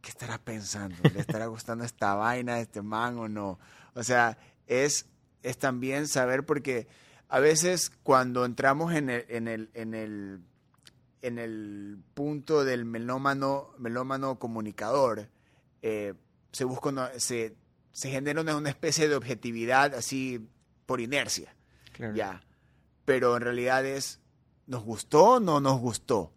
[0.00, 0.96] ¿qué estará pensando?
[1.12, 3.58] ¿Le estará gustando esta vaina, este man o no?
[3.94, 5.06] O sea, es,
[5.42, 6.86] es también saber porque
[7.28, 10.40] a veces cuando entramos en el, en el, en el,
[11.22, 15.28] en el punto del melómano, melómano comunicador,
[15.82, 16.14] eh,
[16.52, 17.54] se busca una, se,
[17.92, 20.48] se genera una, una, especie de objetividad así
[20.86, 21.54] por inercia.
[21.92, 22.14] Claro.
[22.14, 22.42] Ya.
[23.04, 24.20] Pero en realidad es,
[24.66, 26.32] ¿nos gustó o no nos gustó?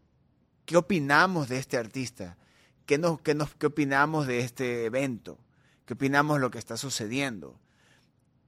[0.65, 2.37] ¿Qué opinamos de este artista?
[2.85, 5.37] ¿Qué, nos, qué, nos, ¿Qué opinamos de este evento?
[5.85, 7.59] ¿Qué opinamos de lo que está sucediendo?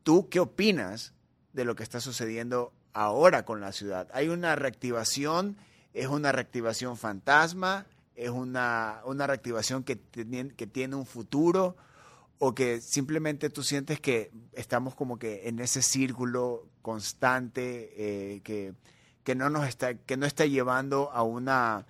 [0.03, 1.13] ¿Tú qué opinas
[1.53, 4.07] de lo que está sucediendo ahora con la ciudad?
[4.13, 5.57] ¿Hay una reactivación?
[5.93, 7.85] ¿Es una reactivación fantasma?
[8.15, 9.99] ¿Es una, una reactivación que,
[10.55, 11.75] que tiene un futuro?
[12.37, 18.73] ¿O que simplemente tú sientes que estamos como que en ese círculo constante eh, que,
[19.23, 21.85] que, no nos está, que no está llevando a una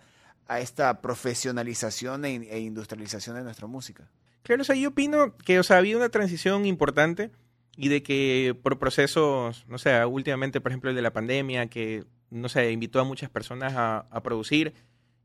[0.48, 4.10] a esta profesionalización e, e, industrialización de nuestra música.
[4.44, 7.32] Claro, o sea, yo opino que, o sea, había una transición importante
[7.78, 12.04] y de que por procesos, no sé, últimamente, por ejemplo, el de la pandemia, que,
[12.30, 14.74] no sé, invitó a muchas personas a, a producir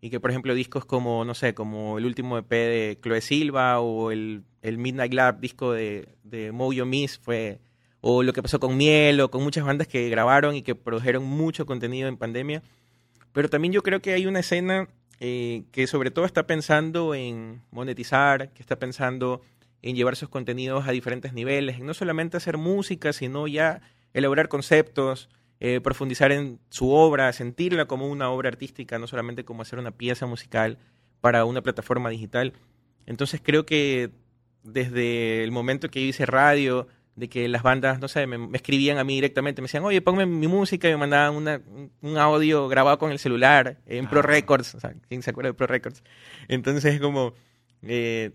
[0.00, 3.80] y que, por ejemplo, discos como, no sé, como el último EP de Chloe Silva
[3.80, 7.60] o el, el Midnight Lab disco de, de Mojo Miss fue,
[8.00, 11.24] o lo que pasó con Miel o con muchas bandas que grabaron y que produjeron
[11.24, 12.62] mucho contenido en pandemia.
[13.32, 14.88] Pero también yo creo que hay una escena
[15.20, 19.42] eh, que sobre todo está pensando en monetizar, que está pensando
[19.82, 23.80] en llevar sus contenidos a diferentes niveles, en no solamente hacer música, sino ya
[24.12, 25.28] elaborar conceptos,
[25.60, 29.90] eh, profundizar en su obra, sentirla como una obra artística, no solamente como hacer una
[29.90, 30.78] pieza musical
[31.20, 32.52] para una plataforma digital.
[33.06, 34.10] Entonces creo que
[34.62, 36.88] desde el momento que yo hice radio,
[37.18, 40.00] de que las bandas, no sé, me, me, escribían a mí directamente, me decían, oye,
[40.00, 41.60] ponme mi música, y me mandaban una,
[42.00, 44.10] un audio grabado con el celular en ah.
[44.10, 46.04] Pro Records, o sea, ¿quién se acuerda de Pro Records?
[46.46, 47.34] Entonces es como,
[47.82, 48.30] eh,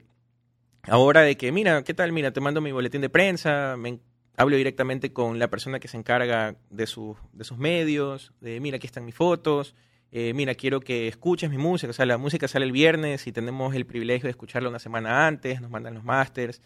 [0.87, 2.11] ahora de que, mira, ¿qué tal?
[2.11, 3.99] Mira, te mando mi boletín de prensa, me
[4.35, 8.77] hablo directamente con la persona que se encarga de, su, de sus medios, de, mira,
[8.77, 9.75] aquí están mis fotos,
[10.11, 13.31] eh, mira, quiero que escuches mi música, o sea, la música sale el viernes y
[13.31, 16.61] tenemos el privilegio de escucharla una semana antes, nos mandan los masters,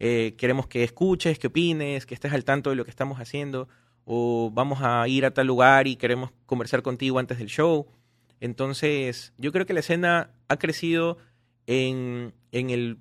[0.00, 3.68] eh, queremos que escuches, que opines, que estés al tanto de lo que estamos haciendo,
[4.04, 7.86] o vamos a ir a tal lugar y queremos conversar contigo antes del show.
[8.40, 11.18] Entonces, yo creo que la escena ha crecido
[11.66, 12.98] en, en el,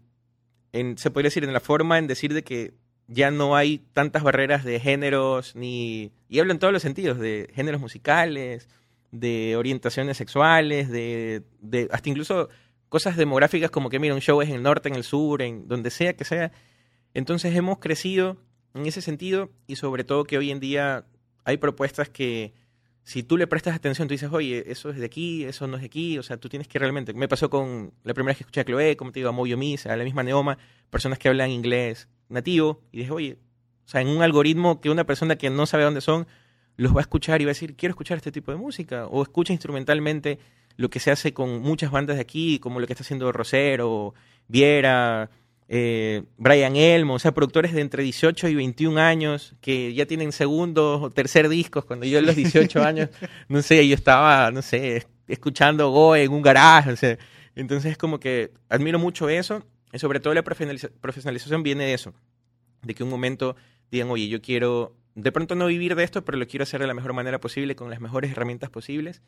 [0.71, 2.73] se podría decir, en la forma en decir de que
[3.08, 7.49] ya no hay tantas barreras de géneros, ni, y hablo en todos los sentidos, de
[7.53, 8.67] géneros musicales,
[9.12, 12.49] de orientaciones sexuales, de, de hasta incluso
[12.89, 15.67] cosas demográficas como que, mira, un show es en el norte, en el sur, en
[15.67, 16.51] donde sea que sea,
[17.13, 18.38] entonces hemos crecido
[18.73, 21.06] en ese sentido y sobre todo que hoy en día
[21.43, 22.53] hay propuestas que
[23.08, 25.82] si tú le prestas atención, tú dices, oye, eso es de aquí, eso no es
[25.82, 27.13] de aquí, o sea, tú tienes que realmente...
[27.13, 29.58] Me pasó con la primera vez que escuché a Chloe, como te digo, a Moyo
[29.58, 30.58] Misa, a la misma Neoma,
[30.89, 33.38] personas que hablan inglés nativo, y dije, oye,
[33.86, 36.28] o sea, en un algoritmo que una persona que no sabe dónde son,
[36.76, 39.24] los va a escuchar y va a decir, quiero escuchar este tipo de música, o
[39.24, 40.39] escucha instrumentalmente
[40.76, 44.15] lo que se hace con muchas bandas de aquí, como lo que está haciendo Rosero,
[44.50, 45.30] Viera,
[45.69, 50.32] eh, Brian Elmo, o sea, productores de entre 18 y 21 años que ya tienen
[50.32, 51.86] segundo o tercer discos.
[51.86, 53.10] Cuando yo a los 18 años,
[53.49, 57.17] no sé, yo estaba, no sé, escuchando Go en un garaje, o sea,
[57.56, 62.13] entonces es como que admiro mucho eso y sobre todo la profesionalización viene de eso,
[62.84, 63.56] de que un momento
[63.91, 66.88] digan, oye, yo quiero de pronto no vivir de esto, pero lo quiero hacer de
[66.88, 69.21] la mejor manera posible, con las mejores herramientas posibles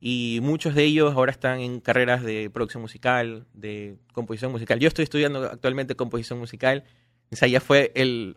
[0.00, 4.78] y muchos de ellos ahora están en carreras de producción musical, de composición musical.
[4.78, 6.84] Yo estoy estudiando actualmente composición musical,
[7.32, 8.36] o sea, ya fue el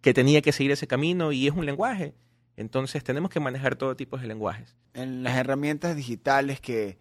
[0.00, 2.14] que tenía que seguir ese camino y es un lenguaje.
[2.56, 4.76] Entonces tenemos que manejar todo tipo de lenguajes.
[4.92, 6.98] En las herramientas digitales que,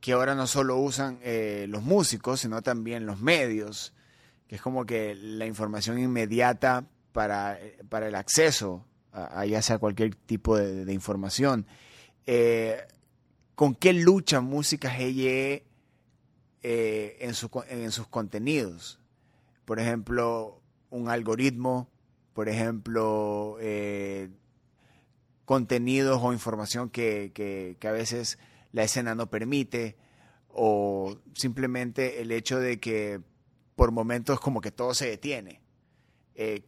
[0.00, 3.94] que ahora no solo usan eh, los músicos, sino también los medios,
[4.48, 9.78] que es como que la información inmediata para, para el acceso a, a ya sea
[9.78, 11.66] cualquier tipo de, de información.
[12.26, 12.78] Eh,
[13.56, 15.64] con qué lucha Música GYE
[16.62, 19.00] eh, en, su, en, sus contenidos.
[19.64, 21.88] Por ejemplo, un algoritmo,
[22.34, 24.28] por ejemplo, eh,
[25.46, 28.38] contenidos o información que, a veces
[28.72, 29.96] la escena no permite,
[30.48, 33.20] o simplemente el hecho de que
[33.74, 35.62] por momentos como que todo se detiene.
[36.34, 36.62] Eh,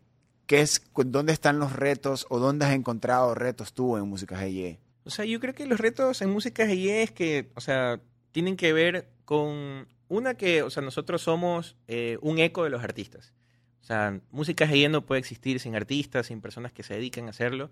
[0.46, 4.80] ¿qué es, ¿Dónde están los retos o dónde has encontrado retos tú en Música GYE?
[5.08, 7.98] O sea, yo creo que los retos en música GIE es que, o sea,
[8.30, 12.84] tienen que ver con una que, o sea, nosotros somos eh, un eco de los
[12.84, 13.32] artistas.
[13.80, 17.30] O sea, música GIE no puede existir sin artistas, sin personas que se dediquen a
[17.30, 17.70] hacerlo.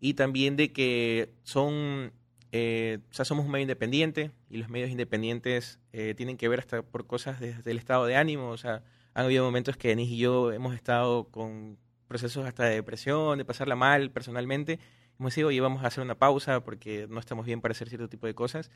[0.00, 2.12] Y también de que son
[2.52, 6.60] eh, o sea, somos un medio independiente y los medios independientes eh, tienen que ver
[6.60, 8.50] hasta por cosas desde el estado de ánimo.
[8.50, 8.82] O sea,
[9.14, 13.46] han habido momentos que Denis y yo hemos estado con procesos hasta de depresión, de
[13.46, 14.78] pasarla mal personalmente.
[15.18, 18.08] Hemos dicho, oye, vamos a hacer una pausa porque no estamos bien para hacer cierto
[18.08, 18.70] tipo de cosas.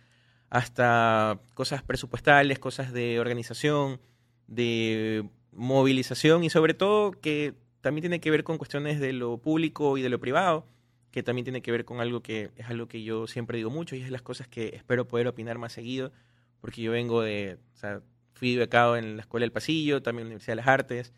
[0.49, 4.01] Hasta cosas presupuestales, cosas de organización,
[4.47, 9.97] de movilización y sobre todo que también tiene que ver con cuestiones de lo público
[9.99, 10.67] y de lo privado
[11.11, 13.97] que también tiene que ver con algo que es algo que yo siempre digo mucho
[13.97, 16.13] y es las cosas que espero poder opinar más seguido,
[16.61, 20.29] porque yo vengo de, o sea, fui becado en la Escuela del Pasillo, también en
[20.29, 21.13] la Universidad de las Artes,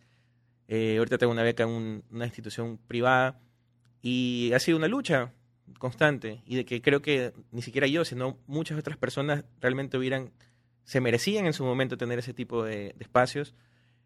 [0.68, 3.38] eh, ahorita tengo una beca en una institución privada
[4.02, 5.32] y ha sido una lucha
[5.78, 10.32] constante y de que creo que ni siquiera yo, sino muchas otras personas realmente hubieran,
[10.84, 13.54] se merecían en su momento tener ese tipo de, espacios.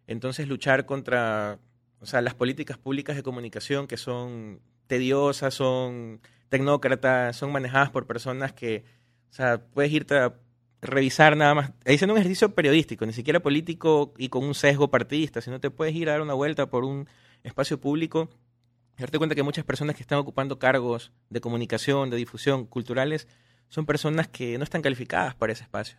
[0.07, 1.59] Entonces luchar contra,
[2.01, 8.07] o sea, las políticas públicas de comunicación que son tediosas, son tecnócratas, son manejadas por
[8.07, 8.85] personas que,
[9.31, 10.35] o sea, puedes irte a
[10.83, 15.41] revisar nada más, diciendo un ejercicio periodístico, ni siquiera político y con un sesgo partidista,
[15.41, 17.09] sino te puedes ir a dar una vuelta por un
[17.43, 18.29] espacio público
[18.99, 23.29] darte cuenta que muchas personas que están ocupando cargos de comunicación, de difusión, culturales,
[23.69, 25.99] son personas que no están calificadas para ese espacio.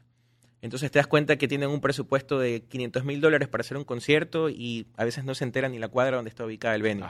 [0.61, 3.83] Entonces te das cuenta que tienen un presupuesto de 500 mil dólares para hacer un
[3.83, 7.07] concierto y a veces no se enteran ni la cuadra donde está ubicada el venue.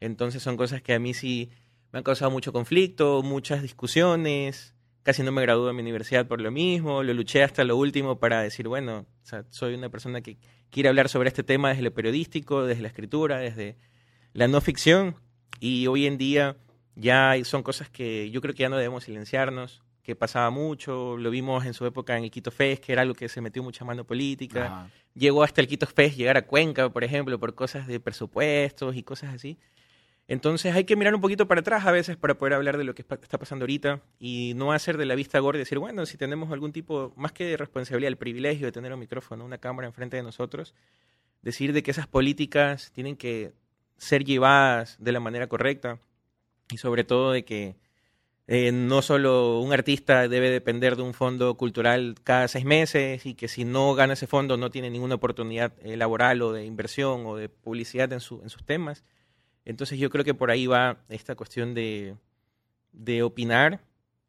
[0.00, 1.50] Entonces son cosas que a mí sí
[1.92, 4.74] me han causado mucho conflicto, muchas discusiones.
[5.04, 7.02] Casi no me gradué de mi universidad por lo mismo.
[7.02, 9.06] Lo luché hasta lo último para decir, bueno,
[9.50, 10.38] soy una persona que
[10.70, 13.76] quiere hablar sobre este tema desde lo periodístico, desde la escritura, desde
[14.32, 15.16] la no ficción.
[15.60, 16.56] Y hoy en día
[16.94, 21.16] ya son cosas que yo creo que ya no debemos silenciarnos, que pasaba mucho.
[21.16, 23.62] Lo vimos en su época en el Quito Fest, que era algo que se metió
[23.62, 24.90] mucha mano política.
[25.14, 29.02] Llegó hasta el Quito Fest llegar a Cuenca, por ejemplo, por cosas de presupuestos y
[29.02, 29.58] cosas así.
[30.28, 32.94] Entonces hay que mirar un poquito para atrás a veces para poder hablar de lo
[32.94, 36.18] que está pasando ahorita y no hacer de la vista gorda y decir, bueno, si
[36.18, 39.88] tenemos algún tipo, más que de responsabilidad, el privilegio de tener un micrófono, una cámara
[39.88, 40.74] enfrente de nosotros,
[41.40, 43.52] decir de que esas políticas tienen que
[43.98, 45.98] ser llevadas de la manera correcta
[46.70, 47.76] y sobre todo de que
[48.46, 53.34] eh, no solo un artista debe depender de un fondo cultural cada seis meses y
[53.34, 57.26] que si no gana ese fondo no tiene ninguna oportunidad eh, laboral o de inversión
[57.26, 59.04] o de publicidad en, su, en sus temas.
[59.66, 62.16] Entonces yo creo que por ahí va esta cuestión de,
[62.92, 63.80] de opinar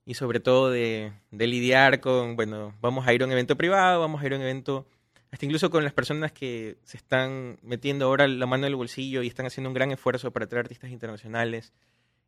[0.06, 4.02] y sobre todo de, de, lidiar con, bueno, vamos a ir a un evento privado,
[4.02, 4.86] vamos a ir a un evento,
[5.32, 9.22] hasta incluso con las personas que se están metiendo ahora la mano en el bolsillo
[9.22, 11.72] y están haciendo un gran esfuerzo para traer artistas internacionales,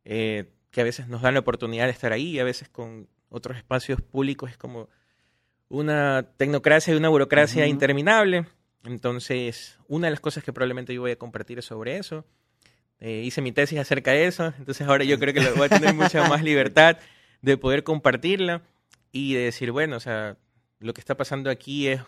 [0.04, 3.08] eh, que a veces nos dan la oportunidad de estar ahí y a veces con
[3.28, 4.88] otros espacios públicos es como
[5.68, 8.46] una tecnocracia y una burocracia interminable.
[8.84, 12.24] Entonces, una de las cosas que probablemente yo voy a compartir es sobre eso.
[13.00, 15.92] Eh, hice mi tesis acerca de eso, entonces ahora yo creo que voy a tener
[15.92, 16.98] mucha más libertad
[17.40, 18.62] de poder compartirla
[19.10, 20.36] y de decir, bueno, o sea,
[20.78, 22.00] lo que está pasando aquí es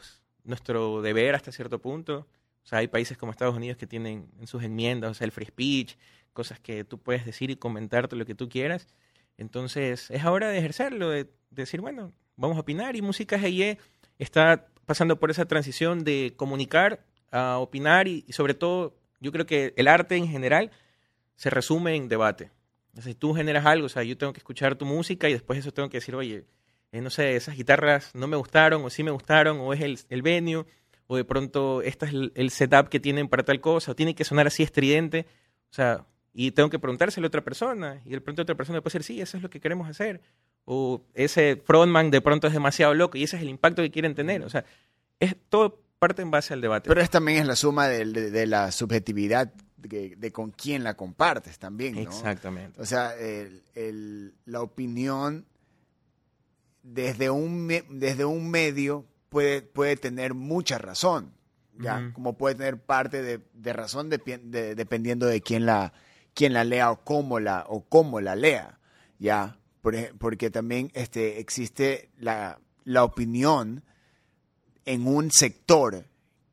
[0.44, 2.26] nuestro deber hasta cierto punto.
[2.62, 5.32] O sea, hay países como Estados Unidos que tienen en sus enmiendas, o sea, el
[5.32, 5.96] free speech,
[6.32, 8.88] cosas que tú puedes decir y comentarte lo que tú quieras.
[9.36, 12.96] Entonces, es hora de ejercerlo, de, decir, bueno, vamos a opinar.
[12.96, 13.78] Y Música GIE
[14.18, 19.74] está pasando por esa transición de comunicar a opinar y sobre todo, yo creo que
[19.76, 20.70] el arte en general
[21.36, 22.50] se resume en debate.
[23.00, 25.72] Si tú generas algo, o sea, yo tengo que escuchar tu música y después eso
[25.72, 26.44] tengo que decir, oye,
[26.94, 29.98] eh, no sé, esas guitarras no me gustaron o sí me gustaron o es el,
[30.10, 30.64] el venue
[31.08, 34.22] o de pronto este es el, setup que tienen para tal cosa o tiene que
[34.22, 35.26] sonar así estridente.
[35.70, 38.92] O sea, y tengo que preguntárselo a otra persona y de pronto otra persona puede
[38.98, 40.20] decir, sí, eso es lo que queremos hacer.
[40.66, 44.14] O ese frontman de pronto es demasiado loco y ese es el impacto que quieren
[44.14, 44.44] tener.
[44.44, 44.64] O sea,
[45.18, 46.88] es todo parte en base al debate.
[46.88, 49.52] Pero es también es la suma de, de la subjetividad
[49.88, 52.00] de, con quién la compartes también, ¿no?
[52.02, 52.80] Exactamente.
[52.80, 53.14] O sea,
[54.44, 55.44] la opinión
[56.84, 61.32] desde un, desde un medio puede, puede tener mucha razón,
[61.76, 62.12] ¿ya?
[62.14, 65.92] Como puede tener parte de, razón dependiendo de quién la,
[66.34, 68.78] quién la lea o cómo la, o cómo la lea,
[69.18, 69.58] ¿ya?
[70.18, 73.84] porque también este, existe la, la opinión
[74.86, 76.06] en un sector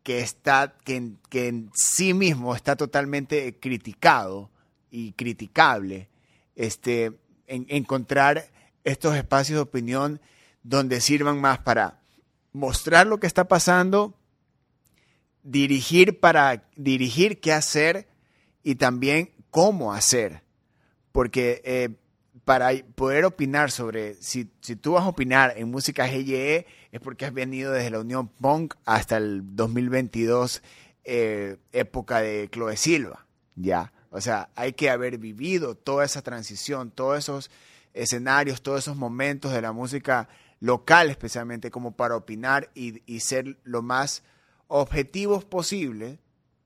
[0.04, 4.50] que, está, que, en, sí mismo está totalmente criticado
[4.90, 6.10] y criticable,
[6.56, 7.14] este,
[7.48, 8.52] encontrar
[8.84, 10.22] estos espacios de opinión
[10.64, 12.02] donde sirvan más para
[12.54, 14.16] mostrar lo que está pasando,
[15.44, 18.08] dirigir para dirigir qué hacer
[18.64, 20.44] y también cómo hacer.
[21.12, 21.90] Porque eh,
[22.46, 27.26] para poder opinar sobre, si, si, tú vas a opinar en música GYE, es porque
[27.26, 30.62] has venido desde la Unión Punk hasta el 2022,
[31.04, 33.94] eh, época de Chloe Silva, ¿ya?
[34.10, 37.50] O sea, hay que haber vivido toda esa transición, todos esos
[37.94, 43.58] escenarios, todos esos momentos de la música local especialmente como para opinar y, y ser
[43.64, 44.24] lo más
[44.68, 46.20] objetivos posible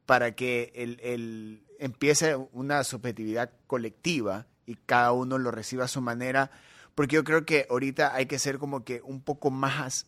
[0.05, 6.01] para que el, el, empiece una subjetividad colectiva y cada uno lo reciba a su
[6.01, 6.51] manera,
[6.93, 10.07] porque yo creo que ahorita hay que ser como que un poco más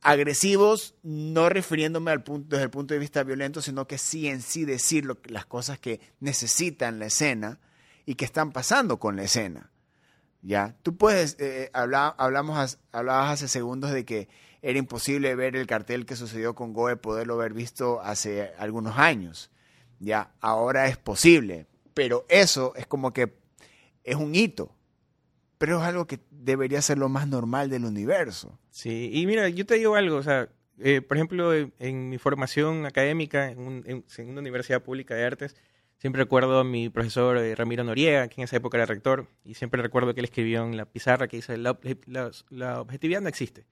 [0.00, 4.42] agresivos, no refiriéndome al punto, desde el punto de vista violento, sino que sí en
[4.42, 7.58] sí decir las cosas que necesitan la escena
[8.04, 9.70] y que están pasando con la escena.
[10.44, 10.76] ¿Ya?
[10.82, 14.28] Tú puedes, eh, habla, hablamos, hablabas hace segundos de que
[14.60, 19.50] era imposible ver el cartel que sucedió con Goe, poderlo haber visto hace algunos años.
[20.00, 23.32] Ya, ahora es posible, pero eso es como que
[24.04, 24.76] es un hito,
[25.56, 28.58] pero es algo que debería ser lo más normal del universo.
[28.70, 32.84] Sí, y mira, yo te digo algo, o sea, eh, por ejemplo, en, mi formación
[32.84, 35.56] académica en, en, una universidad pública de artes,
[36.04, 39.54] siempre recuerdo a mi profesor eh, Ramiro Noriega, que en esa época era rector, y
[39.54, 41.78] siempre recuerdo que él escribió en la pizarra que dice, la,
[42.50, 43.64] la, objetividad no existe.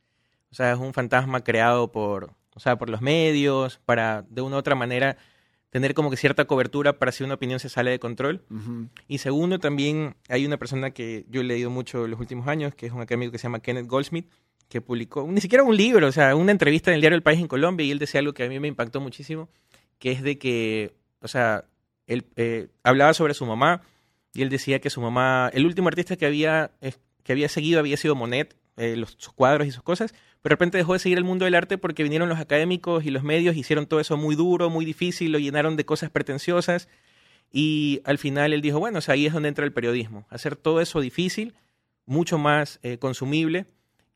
[0.51, 4.57] O sea, es un fantasma creado por, o sea, por los medios, para de una
[4.57, 5.18] u otra manera
[5.68, 8.42] tener como que cierta cobertura para si una opinión se sale de control.
[9.09, 12.75] Y segundo, también hay una persona que yo he leído mucho en los últimos años,
[12.75, 14.31] que es un académico que se llama Kenneth Goldsmith,
[14.71, 17.40] que publicó ni siquiera un libro, o sea, una entrevista en el diario El País
[17.40, 19.51] en Colombia, y él decía algo que a mí me impactó muchísimo,
[19.99, 21.66] que es de que, o sea,
[22.12, 23.83] él eh, hablaba sobre su mamá,
[24.35, 26.70] y él decía que su mamá, el último artista que había,
[27.22, 30.57] que había seguido había sido Monet, eh, los, sus cuadros y sus cosas, pero de
[30.57, 33.55] repente dejó de seguir el mundo del arte porque vinieron los académicos y los medios,
[33.57, 36.88] hicieron todo eso muy duro, muy difícil, lo llenaron de cosas pretenciosas
[37.53, 40.57] y al final él dijo, bueno, o sea, ahí es donde entra el periodismo, hacer
[40.57, 41.55] todo eso difícil,
[42.07, 43.66] mucho más eh, consumible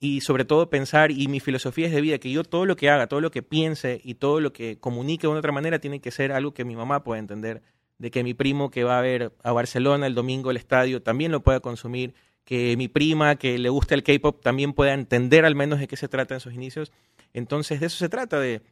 [0.01, 2.89] y sobre todo pensar, y mi filosofía es de vida, que yo todo lo que
[2.89, 6.01] haga, todo lo que piense y todo lo que comunique de una otra manera tiene
[6.01, 7.63] que ser algo que mi mamá pueda entender,
[7.99, 11.33] de que mi primo que va a ver a Barcelona el domingo el estadio también
[11.33, 15.55] lo pueda consumir, que mi prima que le gusta el K-pop también pueda entender al
[15.55, 16.93] menos de qué se trata en sus inicios.
[17.33, 18.63] Entonces, de eso se trata, de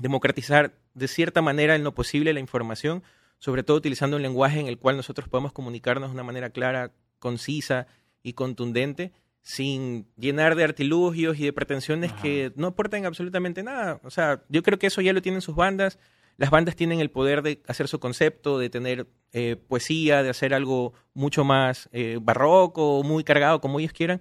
[0.00, 3.02] democratizar de cierta manera en lo posible la información,
[3.38, 6.92] sobre todo utilizando un lenguaje en el cual nosotros podemos comunicarnos de una manera clara,
[7.18, 7.86] concisa
[8.22, 14.00] y contundente, sin llenar de artilugios y de pretensiones que no aporten absolutamente nada.
[14.02, 15.98] O sea, yo creo que eso ya lo tienen sus bandas,
[16.36, 20.54] las bandas tienen el poder de hacer su concepto, de tener eh, poesía, de hacer
[20.54, 24.20] algo mucho más eh, barroco, muy cargado, como ellos quieran,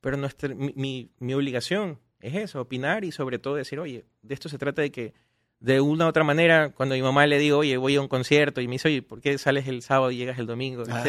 [0.00, 4.48] pero nuestra, mi, mi, obligación es eso, opinar y sobre todo decir, oye, de esto
[4.48, 5.14] se trata de que
[5.60, 8.60] de una u otra manera, cuando mi mamá le digo, oye, voy a un concierto,
[8.60, 10.82] y me dice, oye, ¿por qué sales el sábado y llegas el domingo?
[10.90, 11.02] Ah.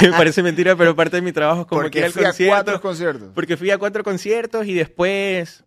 [0.00, 2.80] me parece mentira, pero parte de mi trabajo es como porque que fui a cuatro
[2.80, 3.32] conciertos.
[3.34, 5.64] Porque fui a cuatro conciertos y después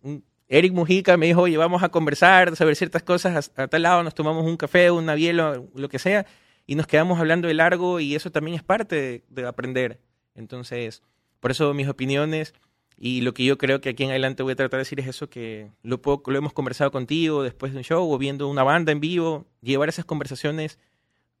[0.52, 4.16] Eric Mujica me dijo, oye, vamos a conversar sobre ciertas cosas a, tal lado, nos
[4.16, 6.26] tomamos un café, una biela, lo que sea,
[6.66, 10.00] y nos quedamos hablando de largo y eso también es parte de, aprender.
[10.34, 11.02] Entonces,
[11.38, 12.52] por eso mis opiniones
[12.98, 15.06] y lo que yo creo que aquí en adelante voy a tratar de decir es
[15.06, 18.90] eso, que lo, lo hemos conversado contigo después de un show o viendo una banda
[18.90, 20.80] en vivo, llevar esas conversaciones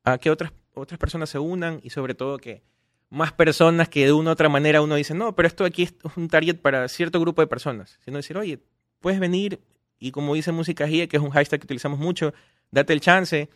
[0.04, 2.62] a que otras, otras personas se unan y sobre todo que
[3.08, 5.94] más personas que de una u otra manera uno dice, no, pero esto aquí es
[6.16, 8.60] un target para cierto grupo de personas, sino decir, oye,
[9.00, 9.60] puedes venir
[9.98, 12.32] y como dice Música Guía, que es un hashtag que utilizamos mucho,
[12.70, 13.50] date el chance.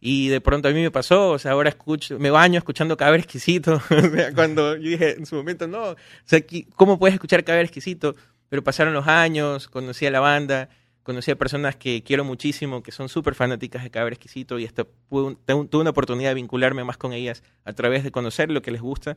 [0.00, 3.20] Y de pronto a mí me pasó, o sea, ahora escucho, me baño escuchando Caber
[3.20, 3.74] Exquisito.
[3.90, 6.40] o sea, cuando yo dije en su momento, no, o sea,
[6.74, 8.16] ¿cómo puedes escuchar Caber Exquisito?
[8.48, 10.70] Pero pasaron los años, conocí a la banda,
[11.04, 14.84] conocí a personas que quiero muchísimo, que son súper fanáticas de Caber Exquisito y hasta
[15.08, 18.80] tuve una oportunidad de vincularme más con ellas a través de conocer lo que les
[18.80, 19.16] gusta.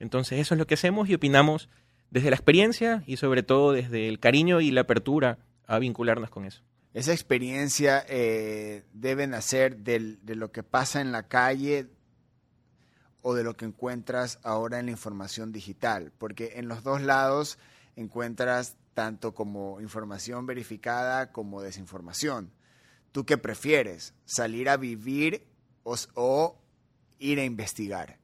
[0.00, 1.68] Entonces eso es lo que hacemos y opinamos
[2.10, 6.44] desde la experiencia y sobre todo desde el cariño y la apertura a vincularnos con
[6.44, 6.62] eso.
[6.92, 11.86] Esa experiencia eh, debe nacer de lo que pasa en la calle
[13.22, 17.58] o de lo que encuentras ahora en la información digital, porque en los dos lados
[17.96, 22.50] encuentras tanto como información verificada como desinformación.
[23.12, 24.14] ¿Tú qué prefieres?
[24.24, 25.46] ¿Salir a vivir
[25.84, 26.58] o
[27.18, 28.18] ir a investigar?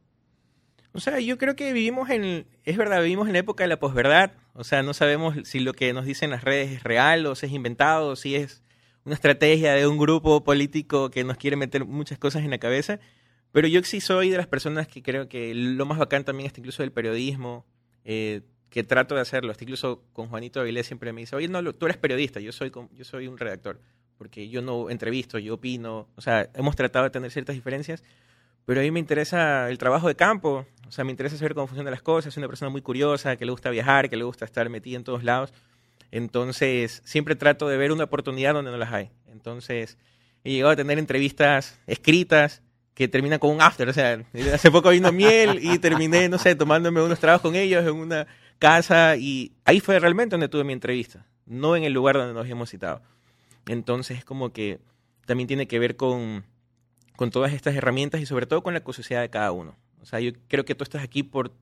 [0.97, 3.79] O sea, yo creo que vivimos en, es verdad, vivimos en la época de la
[3.79, 4.33] posverdad.
[4.55, 7.45] O sea, no sabemos si lo que nos dicen las redes es real o si
[7.45, 8.63] es inventado, o si es
[9.05, 12.99] una estrategia de un grupo político que nos quiere meter muchas cosas en la cabeza.
[13.53, 16.57] Pero yo sí soy de las personas que creo que lo más bacán también es
[16.57, 17.67] incluso del periodismo,
[18.07, 19.53] eh, que trato de hacerlo.
[19.53, 22.73] Hasta incluso con Juanito Avilés siempre me dice, oye, no, tú eres periodista, yo soy,
[22.93, 23.83] yo soy un redactor,
[24.17, 26.09] porque yo no entrevisto, yo opino.
[26.17, 28.03] O sea, hemos tratado de tener ciertas diferencias,
[28.67, 31.67] pero a mí me interesa el trabajo de campo, o sea, me interesa saber cómo
[31.67, 34.45] funcionan las cosas, soy una persona muy curiosa, que le gusta viajar, que le gusta
[34.45, 35.53] estar metida en todos lados.
[36.11, 39.11] Entonces, siempre trato de ver una oportunidad donde no las hay.
[39.33, 39.99] Entonces,
[40.45, 42.63] he llegado a tener entrevistas escritas
[42.95, 43.89] que termina con un after.
[43.89, 47.85] O sea, hace poco vino miel y terminé, no sé, tomándome unos trabajos con ellos
[47.85, 48.27] en una
[48.59, 52.43] casa y ahí fue realmente donde tuve mi entrevista, no en el lugar donde nos
[52.43, 53.03] habíamos citado.
[53.67, 54.79] Entonces es como que
[55.27, 56.45] también tiene que ver con,
[57.17, 59.77] con todas estas herramientas y sobre todo con la curiosidad de cada uno.
[60.01, 61.53] O sea, yo creo que tú estás aquí por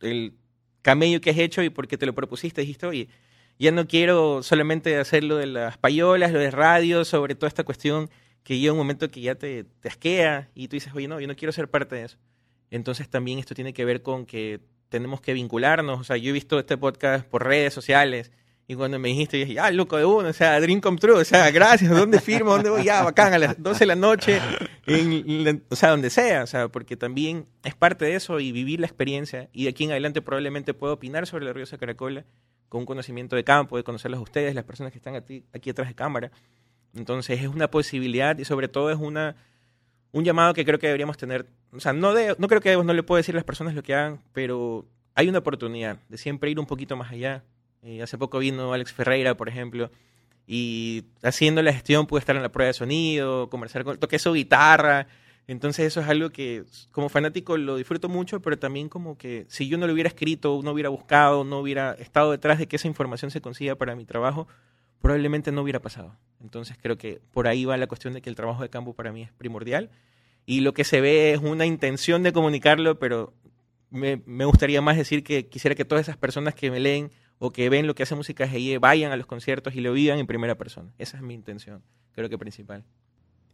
[0.00, 0.34] el
[0.82, 3.08] camello que has hecho y porque te lo propusiste, dijiste, oye,
[3.58, 7.64] ya no quiero solamente hacer lo de las payolas, lo de radio, sobre toda esta
[7.64, 8.10] cuestión
[8.42, 11.26] que llega un momento que ya te, te asquea y tú dices, oye, no, yo
[11.26, 12.18] no quiero ser parte de eso.
[12.70, 16.00] Entonces también esto tiene que ver con que tenemos que vincularnos.
[16.00, 18.32] O sea, yo he visto este podcast por redes sociales
[18.66, 21.20] y cuando me dijiste, yo dije, ah, loco de uno, o sea, Dream Come True,
[21.20, 22.52] o sea, gracias, ¿dónde firmo?
[22.52, 22.84] ¿Dónde voy?
[22.84, 24.40] Ya, bacán, a las 12 de la noche,
[25.68, 28.86] o sea, donde sea, o sea, porque también es parte de eso y vivir la
[28.86, 32.24] experiencia y de aquí en adelante probablemente puedo opinar sobre la Riosa Caracola
[32.68, 35.70] con un conocimiento de campo, de conocerlos a ustedes, las personas que están aquí, aquí
[35.70, 36.30] atrás de cámara.
[36.94, 39.36] Entonces es una posibilidad y sobre todo es una
[40.14, 42.92] un llamado que creo que deberíamos tener, o sea, no, de, no creo que no
[42.92, 44.86] le puedo decir a las personas lo que hagan, pero
[45.16, 47.42] hay una oportunidad de siempre ir un poquito más allá,
[47.84, 49.90] eh, hace poco vino Alex Ferreira, por ejemplo,
[50.46, 54.32] y haciendo la gestión pude estar en la prueba de sonido, conversar con, toqué su
[54.32, 55.06] guitarra,
[55.46, 59.68] entonces eso es algo que como fanático lo disfruto mucho, pero también como que si
[59.68, 62.88] yo no lo hubiera escrito, no hubiera buscado, no hubiera estado detrás de que esa
[62.88, 64.48] información se consiga para mi trabajo,
[65.02, 66.16] probablemente no hubiera pasado.
[66.40, 69.12] Entonces creo que por ahí va la cuestión de que el trabajo de campo para
[69.12, 69.90] mí es primordial
[70.46, 73.34] y lo que se ve es una intención de comunicarlo, pero
[73.90, 77.50] me, me gustaría más decir que quisiera que todas esas personas que me leen o
[77.50, 80.26] que ven lo que hace Música GIE vayan a los conciertos y lo vivan en
[80.26, 80.92] primera persona.
[80.98, 81.82] Esa es mi intención,
[82.12, 82.84] creo que principal.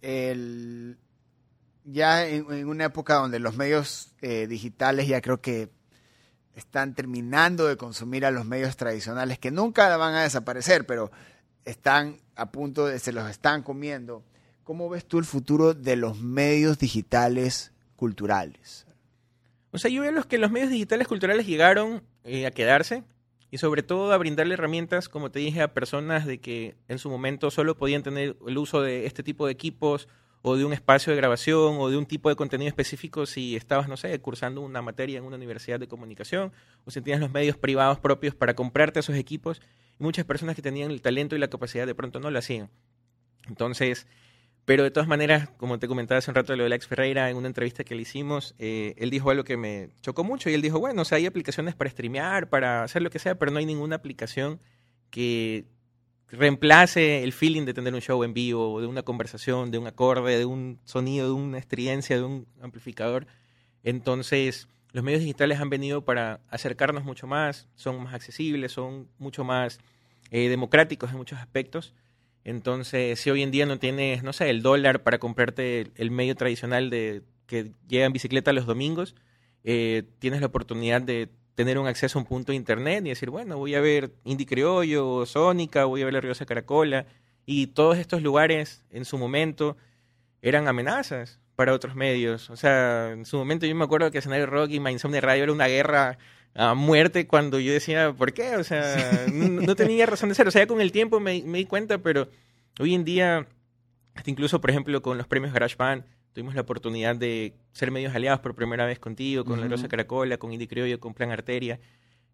[0.02, 0.98] El,
[1.84, 5.70] ya en, una época donde los medios eh, digitales ya creo que
[6.54, 11.10] están terminando de consumir a los medios tradicionales, que nunca van a desaparecer, pero
[11.64, 14.24] están a punto de, se los están comiendo.
[14.64, 18.86] ¿Cómo ves tú el futuro de los medios digitales culturales?
[19.72, 23.04] O sea, yo veo los que los medios digitales culturales llegaron eh, a quedarse
[23.50, 27.10] y sobre todo a brindarle herramientas, como te dije, a personas de que en su
[27.10, 30.08] momento solo podían tener el uso de este tipo de equipos
[30.42, 33.88] o de un espacio de grabación o de un tipo de contenido específico si estabas,
[33.88, 36.52] no sé, cursando una materia en una universidad de comunicación
[36.84, 39.60] o si tenías los medios privados propios para comprarte esos equipos
[39.98, 42.70] y muchas personas que tenían el talento y la capacidad de pronto no lo hacían.
[43.48, 44.06] Entonces,
[44.70, 47.36] pero de todas maneras, como te comentaba hace un rato lo de Alex Ferreira en
[47.36, 50.62] una entrevista que le hicimos, eh, él dijo algo que me chocó mucho y él
[50.62, 53.58] dijo, bueno, o sea, hay aplicaciones para streamear, para hacer lo que sea, pero no
[53.58, 54.60] hay ninguna aplicación
[55.10, 55.64] que
[56.28, 60.38] reemplace el feeling de tener un show en vivo, de una conversación, de un acorde,
[60.38, 63.26] de un sonido, de una estridencia, de un amplificador.
[63.82, 69.42] Entonces, los medios digitales han venido para acercarnos mucho más, son más accesibles, son mucho
[69.42, 69.80] más
[70.30, 71.92] eh, democráticos en muchos aspectos.
[72.44, 76.34] Entonces, si hoy en día no tienes, no sé, el dólar para comprarte el, medio
[76.34, 79.14] tradicional de que llega en bicicleta los domingos,
[79.64, 83.30] eh, tienes la oportunidad de tener un acceso a un punto de internet y decir,
[83.30, 87.06] bueno, voy a ver Indie Criollo, Sónica, voy a ver La Riosa Caracola,
[87.44, 89.76] y todos estos lugares en su momento
[90.40, 92.48] eran amenazas para otros medios.
[92.48, 95.52] O sea, en su momento yo me acuerdo que Escenario Rock y de Radio era
[95.52, 96.16] una guerra
[96.54, 98.56] a muerte cuando yo decía, ¿por qué?
[98.56, 100.48] O sea, no, tenía razón de ser.
[100.48, 102.28] O sea, con el tiempo me, di cuenta, pero
[102.78, 103.46] hoy en día,
[104.14, 108.40] hasta incluso, por ejemplo, con los premios GarageBand, tuvimos la oportunidad de ser medios aliados
[108.40, 111.80] por primera vez contigo, con La Rosa Caracola, con Indie Criollo, con Plan Arteria.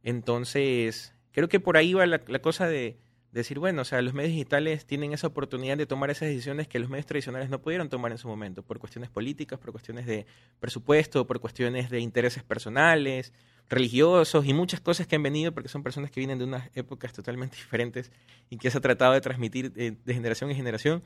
[0.03, 2.99] Entonces, creo que por ahí va la, cosa de,
[3.33, 6.79] decir, bueno, o sea, los medios digitales tienen esa oportunidad de tomar esas decisiones que
[6.79, 10.27] los medios tradicionales no pudieron tomar en su momento, por cuestiones políticas, por cuestiones de
[10.61, 13.33] presupuesto, por cuestiones de intereses personales,
[13.69, 17.12] religiosos y muchas cosas que han venido porque son personas que vienen de unas épocas
[17.12, 18.12] totalmente diferentes
[18.49, 21.03] y que se ha tratado de transmitir de, generación en generación.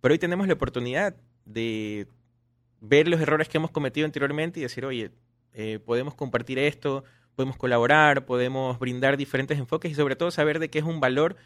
[0.00, 2.06] Pero hoy tenemos la oportunidad de
[2.80, 5.10] ver los errores que hemos cometido anteriormente y decir, oye,
[5.52, 7.02] eh, podemos compartir esto,
[7.34, 11.36] podemos colaborar, podemos brindar diferentes enfoques y sobre todo saber de qué es un valor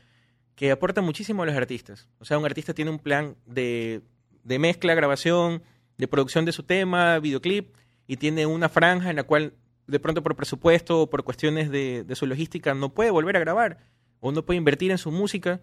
[0.55, 2.11] que aporta muchísimo a los artistas.
[2.19, 4.03] O sea, un artista tiene un plan de,
[4.45, 5.63] de mezcla, grabación,
[5.97, 7.75] de producción de su tema, videoclip,
[8.07, 9.55] y tiene una franja en la cual
[9.87, 13.79] de pronto por presupuesto o por cuestiones de, su logística no puede volver a grabar
[14.21, 15.61] o no puede invertir en su música,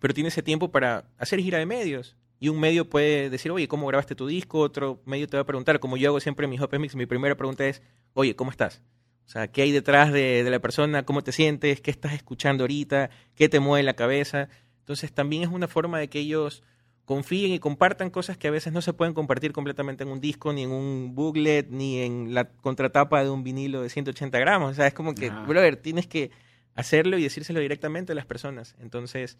[0.00, 2.16] pero tiene ese tiempo para hacer gira de medios.
[2.40, 4.58] Y un medio puede decir, oye, ¿cómo grabaste tu disco?
[4.60, 7.06] Otro medio te va a preguntar, como yo hago siempre en mis Open Mix, mi
[7.06, 7.80] primera pregunta es,
[8.12, 8.82] oye, ¿cómo estás?
[9.26, 11.04] O sea, ¿qué hay detrás de, de la persona?
[11.04, 11.80] ¿Cómo te sientes?
[11.80, 13.10] ¿Qué estás escuchando ahorita?
[13.34, 14.48] ¿Qué te mueve la cabeza?
[14.80, 16.62] Entonces también es una forma de que ellos
[17.04, 20.52] confíen y compartan cosas que a veces no se pueden compartir completamente en un disco,
[20.52, 24.72] ni en un booklet, ni en la contratapa de un vinilo de 180 gramos.
[24.72, 26.30] O sea, es como que, brother, tienes que
[26.74, 28.74] hacerlo y decírselo directamente a las personas.
[28.80, 29.38] Entonces,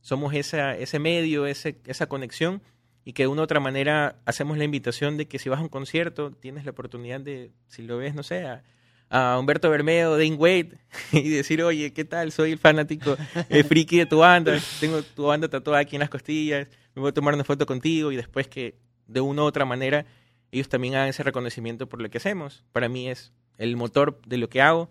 [0.00, 2.62] somos esa, ese medio, ese, esa conexión.
[3.04, 5.62] y que de una u otra manera hacemos la invitación de que si vas a
[5.62, 8.64] un concierto, tienes la oportunidad de, si lo ves, no sé, a,
[9.08, 10.78] a Humberto Bermeo, Dane Wade,
[11.12, 12.32] y decir, oye, ¿qué tal?
[12.32, 13.16] Soy el fanático
[13.48, 17.10] el friki de tu banda, tengo tu banda tatuada aquí en las costillas, me voy
[17.10, 20.06] a tomar una foto contigo y después que de una u otra manera
[20.50, 22.64] ellos también hagan ese reconocimiento por lo que hacemos.
[22.72, 24.88] Para mí es el motor de lo que hago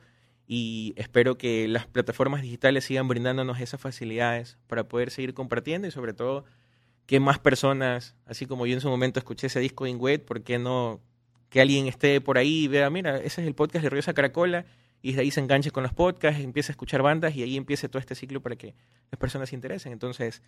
[0.47, 5.91] y espero que las plataformas digitales sigan brindándonos esas facilidades para poder seguir compartiendo y
[5.91, 6.45] sobre todo
[7.07, 10.43] que más personas, así como yo en su momento escuché ese disco de Ingüet, ¿por
[10.43, 11.01] qué no
[11.49, 14.65] que alguien esté por ahí y vea, mira, ese es el podcast de Riosa Caracola
[15.05, 17.87] y de ahí se enganche con los podcasts, empiece a escuchar bandas y ahí empiece
[17.87, 18.73] todo este ciclo para que
[19.11, 19.91] las personas se interesen.
[19.91, 20.41] Entonces,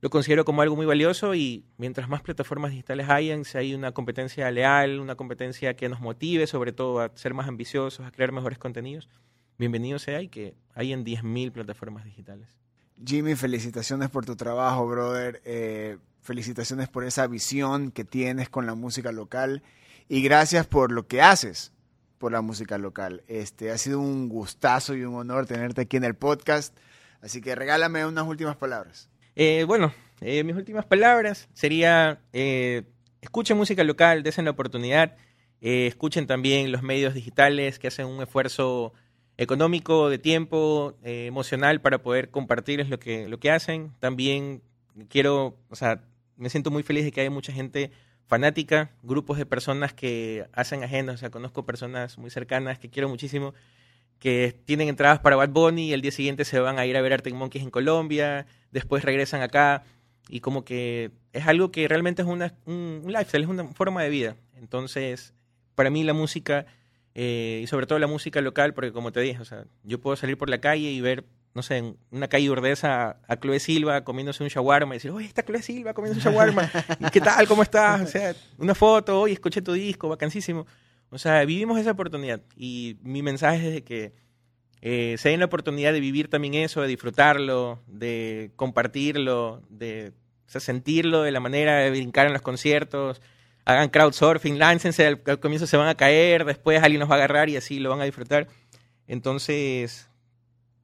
[0.00, 3.92] lo considero como algo muy valioso y mientras más plataformas digitales hayan, si hay una
[3.92, 8.32] competencia leal, una competencia que nos motive sobre todo a ser más ambiciosos, a crear
[8.32, 9.10] mejores contenidos,
[9.58, 12.48] bienvenido sea y que hayan 10.000 plataformas digitales.
[13.04, 15.42] Jimmy, felicitaciones por tu trabajo, brother.
[15.44, 19.62] Eh, felicitaciones por esa visión que tienes con la música local
[20.08, 21.72] y gracias por lo que haces
[22.18, 23.22] por la música local.
[23.28, 26.76] Este ha sido un gustazo y un honor tenerte aquí en el podcast.
[27.20, 29.08] Así que regálame unas últimas palabras.
[29.34, 32.84] Eh, bueno, eh, mis últimas palabras sería eh,
[33.20, 35.16] escuchen música local, desen la oportunidad,
[35.60, 38.92] eh, escuchen también los medios digitales que hacen un esfuerzo
[39.36, 43.92] económico, de tiempo, eh, emocional para poder compartirles lo que, lo que hacen.
[44.00, 44.62] También
[45.08, 46.02] quiero, o sea,
[46.36, 47.92] me siento muy feliz de que haya mucha gente
[48.28, 53.08] fanática, grupos de personas que hacen agendas, o sea, conozco personas muy cercanas que quiero
[53.08, 53.54] muchísimo,
[54.18, 57.00] que tienen entradas para Bad Bunny y el día siguiente se van a ir a
[57.00, 59.82] ver Arctic Monkeys en Colombia, después regresan acá
[60.28, 64.10] y como que es algo que realmente es una, un, lifestyle, es una forma de
[64.10, 64.36] vida.
[64.56, 65.32] Entonces,
[65.74, 66.66] para mí la música
[67.14, 70.16] eh, y sobre todo la música local, porque como te dije, o sea, yo puedo
[70.16, 71.24] salir por la calle y ver,
[71.58, 75.26] no sé, en una calle urdesa a Chloe Silva comiéndose un shawarma y decir, oye,
[75.26, 77.48] está Chloe Silva comiendo un shawarma, ¿Y ¿qué tal?
[77.48, 78.00] ¿Cómo estás?
[78.00, 80.68] O sea, una foto, oye, escuché tu disco, vacancísimo.
[81.10, 84.12] O sea, vivimos esa oportunidad y mi mensaje es de que
[84.82, 90.12] eh, se den la oportunidad de vivir también eso, de disfrutarlo, de compartirlo, de
[90.46, 93.20] o sea, sentirlo de la manera de brincar en los conciertos,
[93.64, 97.18] hagan crowdsurfing, láncense, al, al, comienzo se van a caer, después alguien los va a
[97.18, 98.46] agarrar y así lo van a disfrutar.
[99.08, 100.08] Entonces,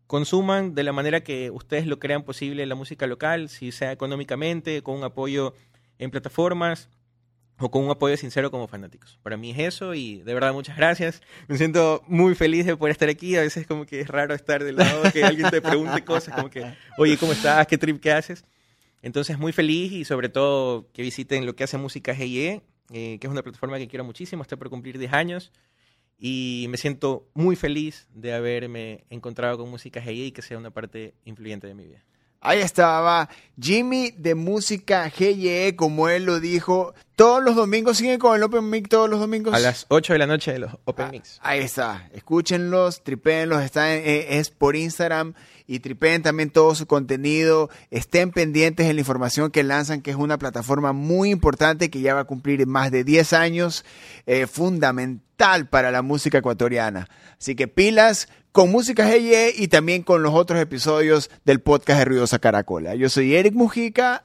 [0.06, 4.82] consuman de la manera que ustedes lo crean posible la música local, si sea económicamente,
[4.82, 5.54] con un apoyo
[5.98, 6.88] en plataformas
[7.58, 9.18] o con un apoyo sincero como fanáticos.
[9.22, 11.22] Para mí es eso y de verdad muchas gracias.
[11.48, 13.36] Me siento muy feliz de poder estar aquí.
[13.36, 16.50] A veces como que es raro estar del lado que alguien te pregunte cosas como
[16.50, 17.66] que, oye, ¿cómo estás?
[17.66, 18.44] ¿Qué trip que haces?
[19.02, 23.26] Entonces muy feliz y sobre todo que visiten lo que hace Música GIE eh, que
[23.26, 25.52] es una plataforma que quiero muchísimo, está por cumplir 10 años
[26.26, 30.70] y me siento muy feliz de haberme encontrado con Música GIE y que sea una
[30.70, 32.02] parte influyente de mi vida.
[32.40, 33.28] Ahí estaba
[33.60, 36.94] Jimmy de Música GYE, como él lo dijo.
[37.14, 39.52] Todos los domingos siguen con el Open Mix, todos los domingos.
[39.52, 41.40] A las 8 de la noche de los Open Mix.
[41.42, 42.08] Ah, ahí está.
[42.14, 43.62] Escúchenlos, tripéenlos.
[43.62, 45.34] Está en, eh, es por Instagram
[45.66, 47.70] y tripeen también todo su contenido.
[47.90, 52.14] Estén pendientes en la información que lanzan, que es una plataforma muy importante que ya
[52.14, 53.84] va a cumplir más de 10 años,
[54.26, 57.08] eh, fundamental para la música ecuatoriana.
[57.38, 62.04] Así que pilas con Música GYE y también con los otros episodios del podcast de
[62.04, 62.94] Ruidosa Caracola.
[62.94, 64.24] Yo soy Eric Mujica.